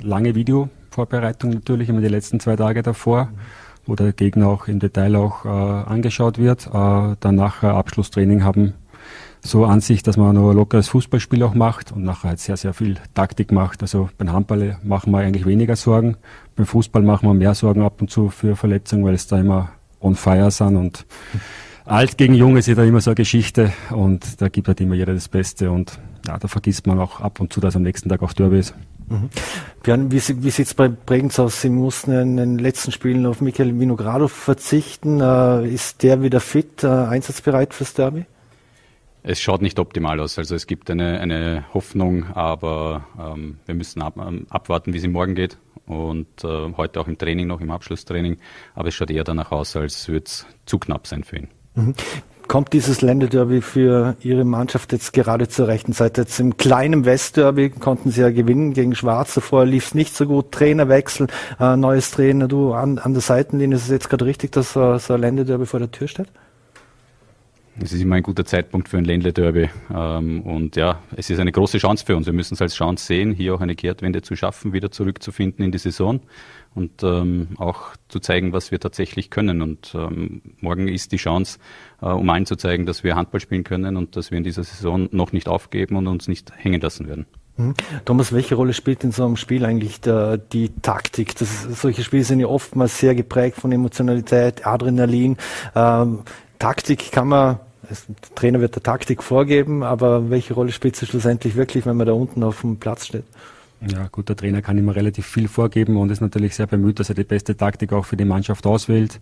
[0.00, 3.26] lange Videovorbereitung natürlich immer die letzten zwei Tage davor.
[3.26, 3.38] Mhm
[3.86, 6.66] wo der Gegner auch im Detail auch äh, angeschaut wird.
[6.66, 8.74] Äh, dann nachher Abschlusstraining haben
[9.44, 12.56] so an sich, dass man noch ein lockeres Fußballspiel auch macht und nachher halt sehr,
[12.56, 13.82] sehr viel Taktik macht.
[13.82, 16.16] Also beim Handball machen wir eigentlich weniger Sorgen.
[16.56, 19.70] Beim Fußball machen wir mehr Sorgen ab und zu für Verletzungen, weil es da immer
[20.00, 21.06] on fire sind und
[21.84, 24.94] alt gegen jung ist ja da immer so eine Geschichte und da gibt halt immer
[24.94, 28.08] jeder das Beste und ja, da vergisst man auch ab und zu, dass am nächsten
[28.08, 28.74] Tag auch Derby ist.
[29.08, 29.28] Mhm.
[29.82, 31.60] Björn, wie, wie sieht es bei Bregenz aus?
[31.60, 35.20] Sie mussten in den letzten Spielen auf Michael Vinogradov verzichten.
[35.20, 38.24] Äh, ist der wieder fit, äh, einsatzbereit fürs Derby?
[39.26, 40.38] Es schaut nicht optimal aus.
[40.38, 45.06] Also es gibt eine, eine Hoffnung, aber ähm, wir müssen ab, ähm, abwarten, wie es
[45.06, 45.56] morgen geht.
[45.86, 48.36] Und äh, heute auch im Training noch, im Abschlusstraining.
[48.74, 51.48] Aber es schaut eher danach aus, als würde es zu knapp sein für ihn.
[51.74, 51.94] Mhm
[52.48, 56.18] kommt dieses Länderderby für Ihre Mannschaft jetzt gerade zur rechten Zeit?
[56.18, 59.38] Jetzt im kleinen Westderby konnten Sie ja gewinnen gegen Schwarz.
[59.40, 60.52] Vorher lief es nicht so gut.
[60.52, 62.48] Trainerwechsel, äh, neues Trainer.
[62.48, 65.66] Du an, an der Seitenlinie ist es jetzt gerade richtig, dass äh, so ein Länderderby
[65.66, 66.28] vor der Tür steht?
[67.80, 69.68] Es ist immer ein guter Zeitpunkt für ein Ländle-Derby.
[69.92, 72.26] Ähm, und ja, es ist eine große Chance für uns.
[72.26, 75.72] Wir müssen es als Chance sehen, hier auch eine Kehrtwende zu schaffen, wieder zurückzufinden in
[75.72, 76.20] die Saison
[76.74, 79.60] und ähm, auch zu zeigen, was wir tatsächlich können.
[79.60, 81.58] Und ähm, morgen ist die Chance,
[82.00, 84.62] äh, um allen zu zeigen, dass wir Handball spielen können und dass wir in dieser
[84.62, 87.26] Saison noch nicht aufgeben und uns nicht hängen lassen werden.
[87.56, 87.74] Mhm.
[88.04, 91.36] Thomas, welche Rolle spielt in so einem Spiel eigentlich der, die Taktik?
[91.36, 95.36] Das, solche Spiele sind ja oftmals sehr geprägt von Emotionalität, Adrenalin.
[95.74, 96.20] Ähm,
[96.58, 97.96] Taktik kann man, der
[98.34, 102.12] Trainer wird der Taktik vorgeben, aber welche Rolle spielt sie schlussendlich wirklich, wenn man da
[102.12, 103.24] unten auf dem Platz steht?
[103.86, 107.10] Ja, gut, der Trainer kann immer relativ viel vorgeben und ist natürlich sehr bemüht, dass
[107.10, 109.20] er die beste Taktik auch für die Mannschaft auswählt.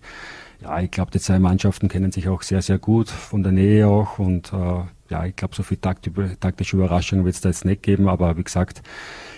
[0.61, 3.89] Ja, ich glaube, die zwei Mannschaften kennen sich auch sehr, sehr gut, von der Nähe
[3.89, 7.83] auch und äh, ja, ich glaube, so viel taktische Überraschungen wird es da jetzt nicht
[7.83, 8.83] geben, aber wie gesagt,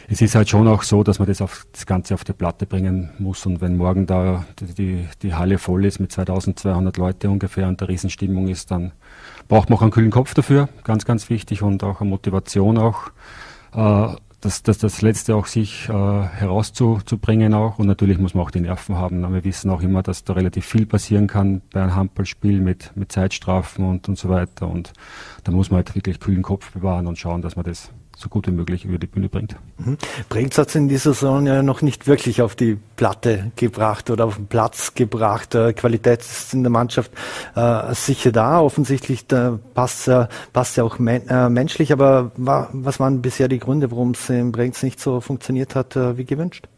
[0.08, 2.66] es ist halt schon auch so, dass man das, auf, das Ganze auf die Platte
[2.66, 3.44] bringen muss.
[3.46, 7.88] Und wenn morgen da die, die Halle voll ist mit 2200 Leute ungefähr und der
[7.88, 8.92] Riesenstimmung ist, dann
[9.48, 10.68] braucht man auch einen kühlen Kopf dafür.
[10.84, 13.10] Ganz, ganz wichtig und auch eine Motivation auch.
[13.74, 17.78] Äh, das, das, das Letzte auch sich äh, herauszubringen auch.
[17.78, 19.33] Und natürlich muss man auch die Nerven haben.
[19.33, 23.11] Wir wissen auch immer, dass da relativ viel passieren kann bei einem Handballspiel mit, mit
[23.11, 24.68] Zeitstrafen und, und so weiter.
[24.68, 24.92] Und
[25.44, 28.46] da muss man halt wirklich kühlen Kopf bewahren und schauen, dass man das so gut
[28.46, 29.57] wie möglich über die Bühne bringt.
[29.79, 29.96] Mhm.
[30.29, 34.24] Bringt hat es in dieser Saison ja noch nicht wirklich auf die Platte gebracht oder
[34.27, 35.55] auf den Platz gebracht.
[35.55, 37.11] Äh, Qualität ist in der Mannschaft
[37.55, 38.61] äh, sicher da.
[38.61, 40.29] Offensichtlich da passt ja
[40.79, 41.92] auch men äh, menschlich.
[41.92, 45.96] Aber wa was waren bisher die Gründe, warum es in Bregenz nicht so funktioniert hat
[45.96, 46.68] äh, wie gewünscht?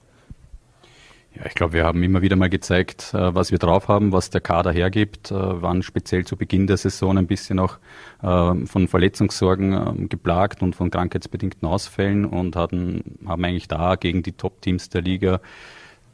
[1.36, 4.30] Ja, ich glaube, wir haben immer wieder mal gezeigt, äh, was wir drauf haben, was
[4.30, 7.76] der Kader hergibt, äh, waren speziell zu Beginn der Saison ein bisschen auch
[8.22, 14.22] äh, von Verletzungssorgen ähm, geplagt und von krankheitsbedingten Ausfällen und hatten, haben eigentlich da gegen
[14.22, 15.40] die Top-Teams der Liga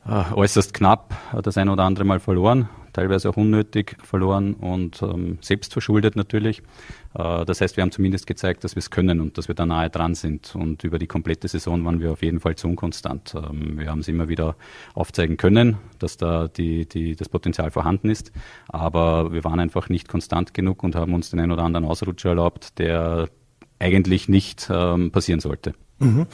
[0.05, 5.73] äußerst knapp das ein oder andere Mal verloren teilweise auch unnötig verloren und ähm, selbst
[5.73, 6.63] verschuldet natürlich.
[7.15, 9.67] Äh, das heißt, wir haben zumindest gezeigt, dass wir es können und dass wir da
[9.67, 10.55] nahe dran sind.
[10.55, 13.35] Und über die komplette Saison waren wir auf jeden Fall zu unkonstant.
[13.35, 14.57] Ähm, wir haben es immer wieder
[14.95, 18.33] aufzeigen können, dass da die, die, das Potenzial vorhanden ist.
[18.69, 22.31] Aber wir waren einfach nicht konstant genug und haben uns den einen oder anderen Ausrutscher
[22.31, 23.29] erlaubt, der
[23.79, 25.75] eigentlich nicht ähm, passieren sollte.
[25.99, 26.27] Mhm.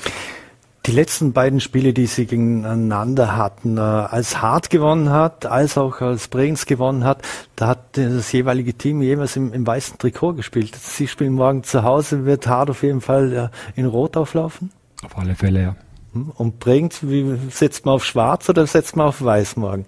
[0.89, 6.01] Die letzten beiden Spiele, die sie gegeneinander hatten, äh, als Hart gewonnen hat, als auch
[6.01, 7.21] als Bregenz gewonnen hat,
[7.57, 10.75] da hat das jeweilige Team jeweils im, im weißen Trikot gespielt.
[10.77, 14.71] Sie spielen morgen zu Hause, wird Hart auf jeden Fall äh, in Rot auflaufen?
[15.05, 15.77] Auf alle Fälle, ja.
[16.15, 16.31] Hm?
[16.31, 19.85] Und Bregenz, wie setzt man auf Schwarz oder setzt man auf Weiß morgen?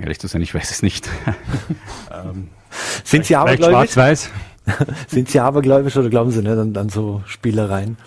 [0.00, 1.10] Ehrlich zu sein, ich weiß es nicht.
[2.10, 2.48] ähm,
[3.04, 3.92] Sind Sie abergläubisch?
[3.92, 4.30] Schwarz-Weiß.
[5.08, 7.98] Sind Sie abergläubisch oder glauben Sie nicht an, an so Spielereien?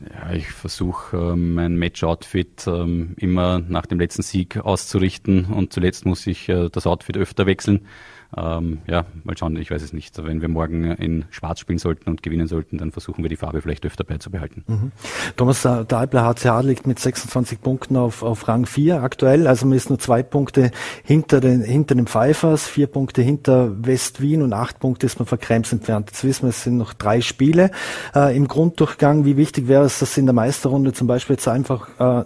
[0.00, 6.06] Ja, ich versuche ähm, mein Match-Outfit ähm, immer nach dem letzten Sieg auszurichten und zuletzt
[6.06, 7.86] muss ich äh, das Outfit öfter wechseln.
[8.36, 10.16] Ähm, ja, mal schauen, ich weiß es nicht.
[10.22, 13.60] Wenn wir morgen in Schwarz spielen sollten und gewinnen sollten, dann versuchen wir die Farbe
[13.60, 14.64] vielleicht öfter beizubehalten.
[14.66, 14.92] Mhm.
[15.36, 19.76] Thomas, der Alpler HCA liegt mit 26 Punkten auf, auf Rang 4 aktuell, also man
[19.76, 20.70] ist nur zwei Punkte
[21.04, 25.26] hinter den, hinter den Pfeifers, vier Punkte hinter West Wien und acht Punkte ist man
[25.26, 26.10] von Krems entfernt.
[26.10, 27.70] Jetzt wissen wir, es sind noch drei Spiele
[28.14, 29.24] äh, im Grunddurchgang.
[29.24, 32.24] Wie wichtig wäre es, dass in der Meisterrunde zum Beispiel jetzt einfach äh,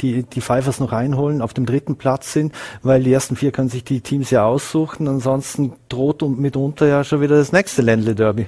[0.00, 3.68] die, die Pfeifers noch einholen, auf dem dritten Platz sind, weil die ersten vier können
[3.68, 5.08] sich die Teams ja aussuchen.
[5.08, 8.46] Ansonsten droht mitunter ja schon wieder das nächste Ländle Derby.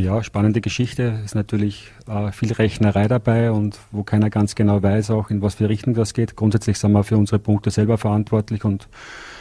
[0.00, 1.20] Ja, spannende Geschichte.
[1.24, 5.56] Ist natürlich äh, viel Rechnerei dabei und wo keiner ganz genau weiß, auch in was
[5.56, 6.34] für Richtung das geht.
[6.34, 8.88] Grundsätzlich sind wir für unsere Punkte selber verantwortlich und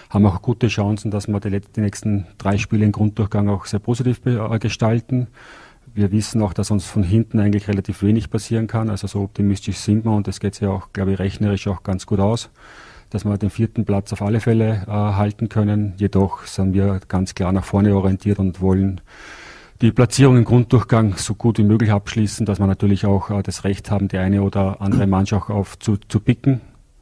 [0.09, 3.79] haben auch gute Chancen, dass wir die, die nächsten drei Spiele im Grunddurchgang auch sehr
[3.79, 5.27] positiv äh, gestalten.
[5.93, 8.89] Wir wissen auch, dass uns von hinten eigentlich relativ wenig passieren kann.
[8.89, 12.05] Also so optimistisch sind wir und das geht ja auch, glaube ich, rechnerisch auch ganz
[12.05, 12.49] gut aus,
[13.09, 15.93] dass wir den vierten Platz auf alle Fälle äh, halten können.
[15.97, 19.01] Jedoch sind wir ganz klar nach vorne orientiert und wollen
[19.81, 23.63] die Platzierung im Grunddurchgang so gut wie möglich abschließen, dass wir natürlich auch äh, das
[23.63, 26.61] Recht haben, die eine oder andere Mannschaft auf zu, zu picken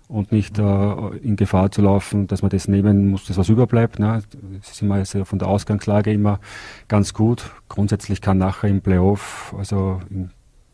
[0.10, 4.00] und nicht äh, in Gefahr zu laufen, dass man das nehmen muss, das was überbleibt.
[4.00, 4.22] Ne?
[4.60, 6.40] Das ist immer also von der Ausgangslage immer
[6.88, 7.52] ganz gut.
[7.70, 10.02] Grundsätzlich kann nachher im Playoff also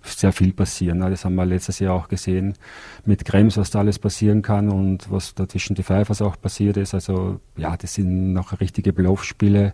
[0.04, 1.00] sehr viel passieren.
[1.00, 1.10] Ne?
[1.10, 2.54] Das haben wir letztes Jahr auch gesehen
[3.04, 6.78] mit Krems, was da alles passieren kann und was da zwischen die Pfeifers auch passiert
[6.78, 6.94] ist.
[6.94, 9.74] Also ja, das sind noch richtige Playoff-Spiele.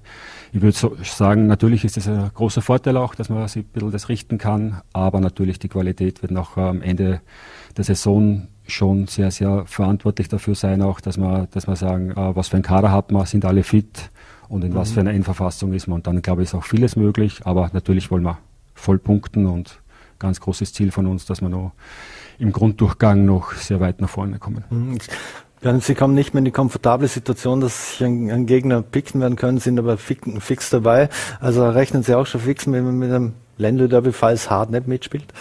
[0.53, 3.69] Ich würde so sagen, natürlich ist es ein großer Vorteil auch, dass man sich ein
[3.69, 7.21] bisschen das richten kann, aber natürlich die Qualität wird noch am Ende
[7.77, 12.35] der Saison schon sehr, sehr verantwortlich dafür sein, auch, dass wir, dass wir sagen, äh,
[12.35, 14.09] was für ein Kader hat man, sind alle fit
[14.49, 14.75] und in mhm.
[14.75, 15.97] was für einer Endverfassung ist man.
[15.97, 18.37] Und dann, glaube ich, ist auch vieles möglich, aber natürlich wollen wir
[18.73, 19.79] voll punkten und
[20.19, 21.71] ganz großes Ziel von uns, dass wir noch
[22.39, 24.63] im Grunddurchgang noch sehr weit nach vorne kommen.
[24.69, 24.97] Mhm.
[25.79, 29.59] Sie kommen nicht mehr in die komfortable Situation, dass Sie einen, Gegner picken werden können,
[29.59, 31.07] sind aber fix, dabei.
[31.39, 35.31] Also rechnen Sie auch schon fix mit, mit einem Ländler-Derby, falls Hard nicht mitspielt?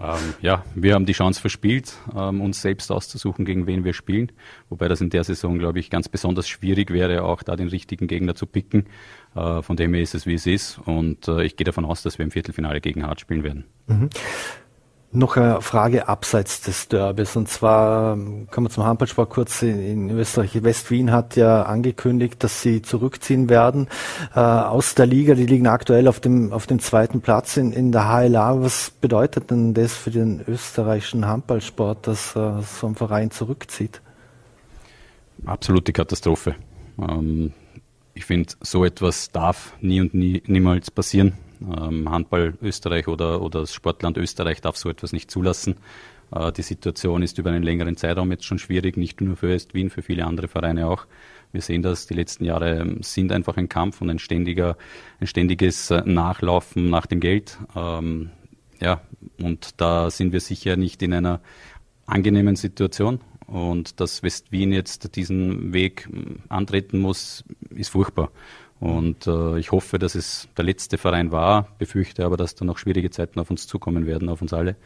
[0.00, 4.30] Ähm, ja, wir haben die Chance verspielt, ähm, uns selbst auszusuchen, gegen wen wir spielen.
[4.68, 8.06] Wobei das in der Saison, glaube ich, ganz besonders schwierig wäre, auch da den richtigen
[8.06, 8.86] Gegner zu picken.
[9.34, 10.78] Äh, von dem her ist es, wie es ist.
[10.84, 13.64] Und äh, ich gehe davon aus, dass wir im Viertelfinale gegen Hart spielen werden.
[13.86, 14.10] Mhm.
[15.10, 17.34] Noch eine Frage abseits des Derbys.
[17.34, 20.62] Und zwar ähm, kommen wir zum Handballsport kurz in, Österreich.
[20.62, 23.88] West-Wien hat ja angekündigt, dass sie zurückziehen werden
[24.34, 25.34] äh, aus der Liga.
[25.34, 28.60] Die liegen aktuell auf dem, auf dem zweiten Platz in, in der HLA.
[28.60, 34.02] Was bedeutet denn das für den österreichischen Handballsport, dass äh, so ein Verein zurückzieht?
[35.46, 36.54] Absolute Katastrophe.
[37.00, 37.54] Ähm,
[38.12, 41.32] ich finde, so etwas darf nie und nie, niemals passieren.
[41.60, 45.76] Ähm, Handball Österreich oder, oder das Sportland Österreich darf so etwas nicht zulassen.
[46.30, 49.90] Äh, die Situation ist über einen längeren Zeitraum jetzt schon schwierig, nicht nur für West-Wien,
[49.90, 51.06] für viele andere Vereine auch.
[51.52, 54.76] Wir sehen das, die letzten Jahre ähm, sind einfach ein Kampf und ein ständiger,
[55.20, 57.58] ein ständiges äh, Nachlaufen nach dem Geld.
[57.74, 58.30] Ähm,
[58.80, 59.00] ja,
[59.40, 61.40] und da sind wir sicher nicht in einer
[62.06, 63.20] angenehmen Situation.
[63.46, 68.30] Und dass West-Wien jetzt diesen Weg ähm, antreten muss, ist furchtbar.
[68.80, 72.78] Und äh, ich hoffe, dass es der letzte Verein war, befürchte aber, dass da noch
[72.78, 74.76] schwierige Zeiten auf uns zukommen werden, auf uns alle.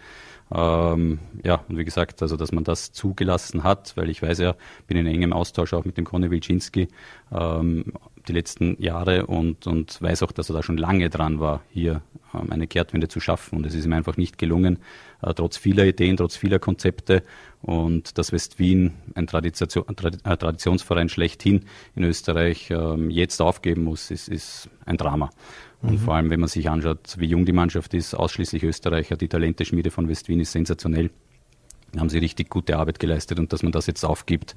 [0.54, 4.54] Ähm, ja, und wie gesagt, also dass man das zugelassen hat, weil ich weiß ja,
[4.86, 6.88] bin in engem Austausch auch mit dem Conny Wilczynski
[7.32, 7.92] ähm,
[8.28, 12.02] die letzten Jahre und, und weiß auch, dass er da schon lange dran war, hier
[12.34, 13.56] ähm, eine Kehrtwende zu schaffen.
[13.56, 14.78] Und es ist ihm einfach nicht gelungen,
[15.22, 17.22] äh, trotz vieler Ideen, trotz vieler Konzepte.
[17.62, 21.64] Und dass West-Wien, ein, Tradition, ein Traditionsverein schlechthin
[21.94, 25.30] in Österreich, ähm, jetzt aufgeben muss, ist, ist ein Drama.
[25.80, 25.98] Und mhm.
[25.98, 29.90] vor allem, wenn man sich anschaut, wie jung die Mannschaft ist, ausschließlich Österreicher, die Talenteschmiede
[29.90, 31.10] von West-Wien ist sensationell.
[31.98, 34.56] Haben sie richtig gute Arbeit geleistet und dass man das jetzt aufgibt,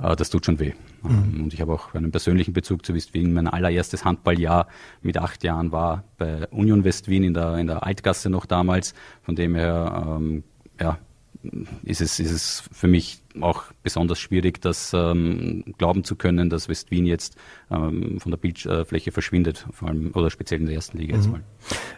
[0.00, 0.72] äh, das tut schon weh.
[1.02, 1.44] Mhm.
[1.44, 3.32] Und ich habe auch einen persönlichen Bezug zu West-Wien.
[3.32, 4.68] Mein allererstes Handballjahr
[5.02, 8.94] mit acht Jahren war bei Union West-Wien in der, in der Altgasse noch damals.
[9.22, 10.44] Von dem her, ähm,
[10.80, 10.98] ja,
[11.82, 16.68] ist es, ist es für mich auch besonders schwierig, das ähm, glauben zu können, dass
[16.68, 17.36] West-Wien jetzt
[17.70, 21.22] ähm, von der Bildfläche verschwindet, vor allem oder speziell in der ersten Liga mhm.
[21.22, 21.40] jetzt mal.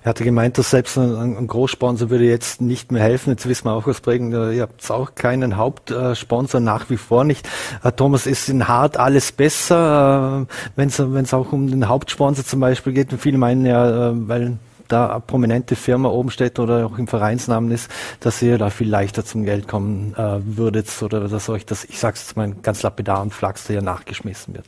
[0.03, 3.31] Er hatte gemeint, dass selbst ein, ein, Großsponsor würde jetzt nicht mehr helfen.
[3.31, 7.49] Jetzt wissen wir auch aus Prägen, ihr habt auch keinen Hauptsponsor nach wie vor nicht.
[7.83, 10.47] Äh, Thomas, ist in Hart alles besser,
[10.77, 13.13] äh, wenn es auch um den Hauptsponsor zum Beispiel geht?
[13.19, 14.59] Viele meinen ja, äh, weil
[14.89, 18.89] da eine prominente Firma oben steht oder auch im Vereinsnamen ist, dass ihr da viel
[18.89, 22.83] leichter zum Geld kommen äh, würdet oder dass euch das, ich sag's jetzt mal ganz
[22.83, 24.67] lapidar und Flachster ja nachgeschmissen wird.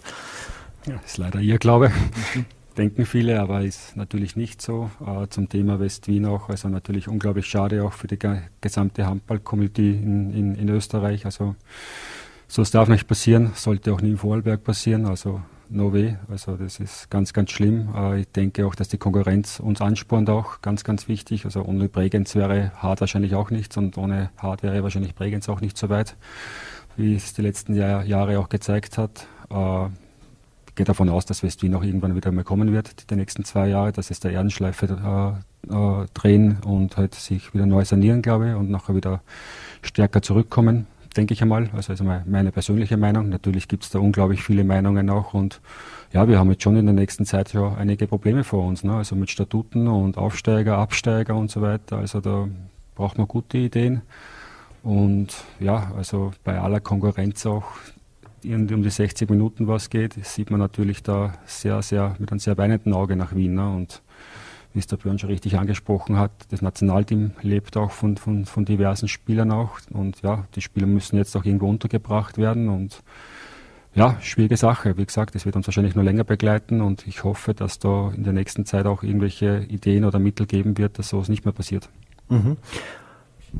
[0.86, 1.92] Ja, ist leider ihr Glaube.
[2.76, 4.90] Denken viele, aber ist natürlich nicht so.
[5.04, 8.18] Äh, zum Thema West-Wien auch, also natürlich unglaublich schade auch für die
[8.60, 11.26] gesamte Handball-Community in, in, in Österreich.
[11.26, 11.56] Also
[12.46, 15.06] so es darf nicht passieren, sollte auch nie in Vorarlberg passieren.
[15.06, 16.16] Also no way.
[16.28, 17.88] Also das ist ganz, ganz schlimm.
[17.94, 21.44] Äh, ich denke auch, dass die Konkurrenz uns anspornt auch, ganz, ganz wichtig.
[21.44, 25.60] Also ohne Bregenz wäre Hart wahrscheinlich auch nichts und ohne Hart wäre wahrscheinlich Bregenz auch
[25.60, 26.16] nicht so weit,
[26.96, 29.26] wie es die letzten Jahr, Jahre auch gezeigt hat.
[29.50, 29.88] Äh,
[30.74, 33.92] gehe davon aus, dass West-Wien auch irgendwann wieder mal kommen wird, die nächsten zwei Jahre,
[33.92, 38.70] dass es der Erdenschleife äh, drehen und halt sich wieder neu sanieren, glaube ich, und
[38.70, 39.20] nachher wieder
[39.82, 40.86] stärker zurückkommen,
[41.16, 41.70] denke ich einmal.
[41.74, 43.28] Also, also meine persönliche Meinung.
[43.28, 45.60] Natürlich gibt es da unglaublich viele Meinungen auch und
[46.12, 48.94] ja, wir haben jetzt schon in der nächsten Zeit ja einige Probleme vor uns, ne?
[48.94, 51.98] also mit Statuten und Aufsteiger, Absteiger und so weiter.
[51.98, 52.48] Also da
[52.96, 54.02] braucht man gute Ideen.
[54.82, 57.64] Und ja, also bei aller Konkurrenz auch
[58.44, 62.56] um die 60 Minuten was geht, sieht man natürlich da sehr, sehr mit einem sehr
[62.56, 63.54] weinenden Auge nach Wien.
[63.54, 63.68] Ne?
[63.68, 64.02] Und
[64.72, 68.64] wie es der Björn schon richtig angesprochen hat, das Nationalteam lebt auch von, von, von
[68.64, 69.78] diversen Spielern auch.
[69.90, 72.68] Und ja, die Spieler müssen jetzt auch irgendwo untergebracht werden.
[72.68, 73.02] Und
[73.94, 74.96] ja, schwierige Sache.
[74.96, 78.22] Wie gesagt, es wird uns wahrscheinlich nur länger begleiten und ich hoffe, dass da in
[78.22, 81.88] der nächsten Zeit auch irgendwelche Ideen oder Mittel geben wird, dass sowas nicht mehr passiert.
[82.28, 82.56] Mhm.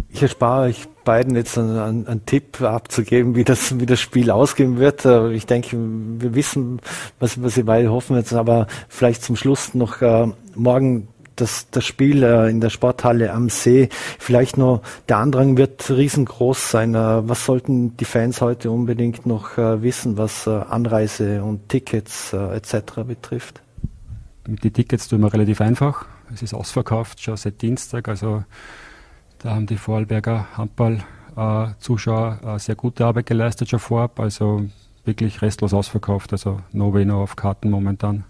[0.09, 4.79] Ich erspare euch beiden jetzt einen, einen, Tipp abzugeben, wie das, wie das Spiel ausgehen
[4.79, 5.05] wird.
[5.33, 6.81] Ich denke, wir wissen,
[7.19, 11.09] was, was ihr beide hoffen jetzt, aber vielleicht zum Schluss noch äh, morgen
[11.41, 13.89] das, das Spiel äh, in der Sporthalle am See.
[14.19, 16.95] Vielleicht nur der Andrang wird riesengroß sein.
[16.95, 22.33] Äh, was sollten die Fans heute unbedingt noch äh, wissen, was äh, Anreise und Tickets
[22.33, 23.03] äh, etc.
[23.07, 23.63] betrifft?
[24.47, 26.07] Die Tickets tun wir relativ einfach.
[26.33, 28.09] Es ist ausverkauft schon seit Dienstag.
[28.09, 28.45] Also
[29.43, 34.21] da haben die Vorarlberger Handball-Zuschauer äh, sehr gute Arbeit geleistet schon vorab.
[34.21, 34.67] Also
[35.05, 36.33] wirklich restlos ausverkauft.
[36.33, 38.25] Also no no auf Karten momentan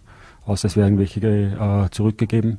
[0.50, 2.58] außer es wären welche äh, zurückgegeben.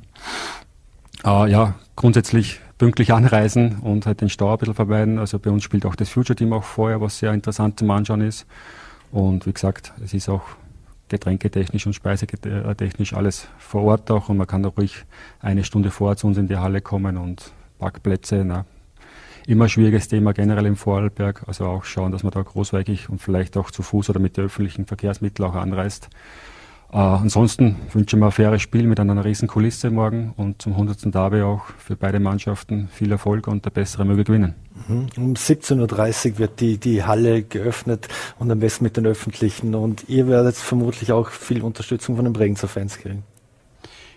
[1.24, 5.18] Äh, ja, grundsätzlich pünktlich anreisen und halt den Stau ein bisschen vermeiden.
[5.18, 8.22] Also bei uns spielt auch das Future Team auch vorher, was sehr interessant zum Anschauen
[8.22, 8.46] ist.
[9.12, 10.42] Und wie gesagt, es ist auch
[11.08, 15.04] getränketechnisch und speisetechnisch alles vor Ort auch und man kann auch ruhig
[15.40, 18.64] eine Stunde vor zu uns in die Halle kommen und Parkplätze, na,
[19.44, 21.42] immer schwieriges Thema generell im Vorarlberg.
[21.48, 24.44] Also auch schauen, dass man da großweigig und vielleicht auch zu Fuß oder mit den
[24.44, 26.08] öffentlichen Verkehrsmitteln auch anreist.
[26.92, 30.74] Äh, ansonsten wünsche ich mir ein faires Spiel mit einer riesen Kulisse morgen und zum
[30.74, 31.12] 100.
[31.12, 34.54] Derby auch für beide Mannschaften viel Erfolg und der Bessere möge gewinnen.
[34.86, 35.06] Mhm.
[35.16, 38.06] Um 17.30 Uhr wird die, die Halle geöffnet
[38.38, 42.32] und am besten mit den Öffentlichen und ihr werdet vermutlich auch viel Unterstützung von den
[42.32, 43.24] Bregenzer Fans kriegen.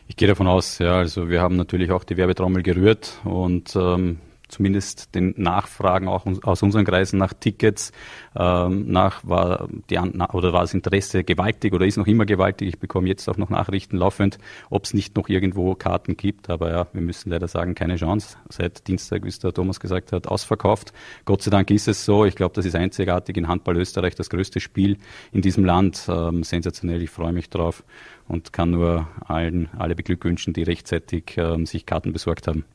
[0.07, 4.19] Ich gehe davon aus, ja, also wir haben natürlich auch die Werbetrommel gerührt und ähm,
[4.47, 7.91] zumindest den Nachfragen auch aus unseren Kreisen nach Tickets,
[8.35, 12.69] ähm, nach war die oder war das Interesse gewaltig oder ist noch immer gewaltig.
[12.69, 14.37] Ich bekomme jetzt auch noch Nachrichten laufend,
[14.69, 16.49] ob es nicht noch irgendwo Karten gibt.
[16.49, 18.37] Aber ja, wir müssen leider sagen, keine Chance.
[18.49, 20.93] Seit Dienstag, wie es der Thomas gesagt hat, ausverkauft.
[21.25, 22.25] Gott sei Dank ist es so.
[22.25, 24.97] Ich glaube, das ist einzigartig in Handball Österreich, das größte Spiel
[25.31, 26.05] in diesem Land.
[26.07, 27.01] Ähm, sensationell.
[27.01, 27.83] Ich freue mich drauf
[28.27, 32.65] und kann nur allen alle beglückwünschen, die rechtzeitig ähm, sich Karten besorgt haben.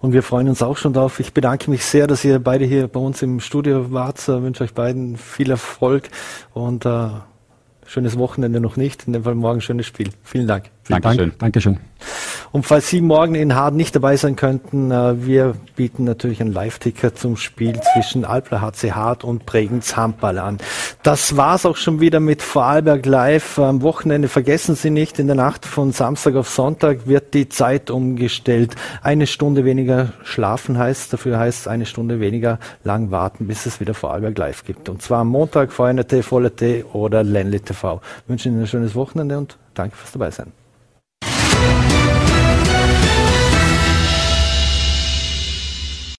[0.00, 1.20] Und wir freuen uns auch schon darauf.
[1.20, 4.18] Ich bedanke mich sehr, dass ihr beide hier bei uns im Studio wart.
[4.20, 6.08] Ich wünsche euch beiden viel Erfolg
[6.52, 7.08] und äh,
[7.86, 9.06] schönes Wochenende noch nicht.
[9.06, 10.10] In dem Fall morgen schönes Spiel.
[10.22, 10.70] Vielen Dank.
[10.90, 11.32] Dankeschön.
[11.38, 11.78] Dankeschön.
[12.52, 16.52] Und falls Sie morgen in Harden nicht dabei sein könnten, äh, wir bieten natürlich ein
[16.52, 20.58] Live-Ticker zum Spiel zwischen Alpler HC Hart und Bregenz Handball an.
[21.04, 23.58] Das war's auch schon wieder mit Vorarlberg Live.
[23.60, 27.88] Am Wochenende vergessen Sie nicht, in der Nacht von Samstag auf Sonntag wird die Zeit
[27.88, 28.74] umgestellt.
[29.02, 33.94] Eine Stunde weniger schlafen heißt, dafür heißt eine Stunde weniger lang warten, bis es wieder
[33.94, 34.88] Vorarlberg Live gibt.
[34.88, 38.00] Und zwar am Montag, VNT, VLT oder Ländle TV.
[38.24, 40.52] Ich wünsche Ihnen ein schönes Wochenende und danke fürs dabei sein.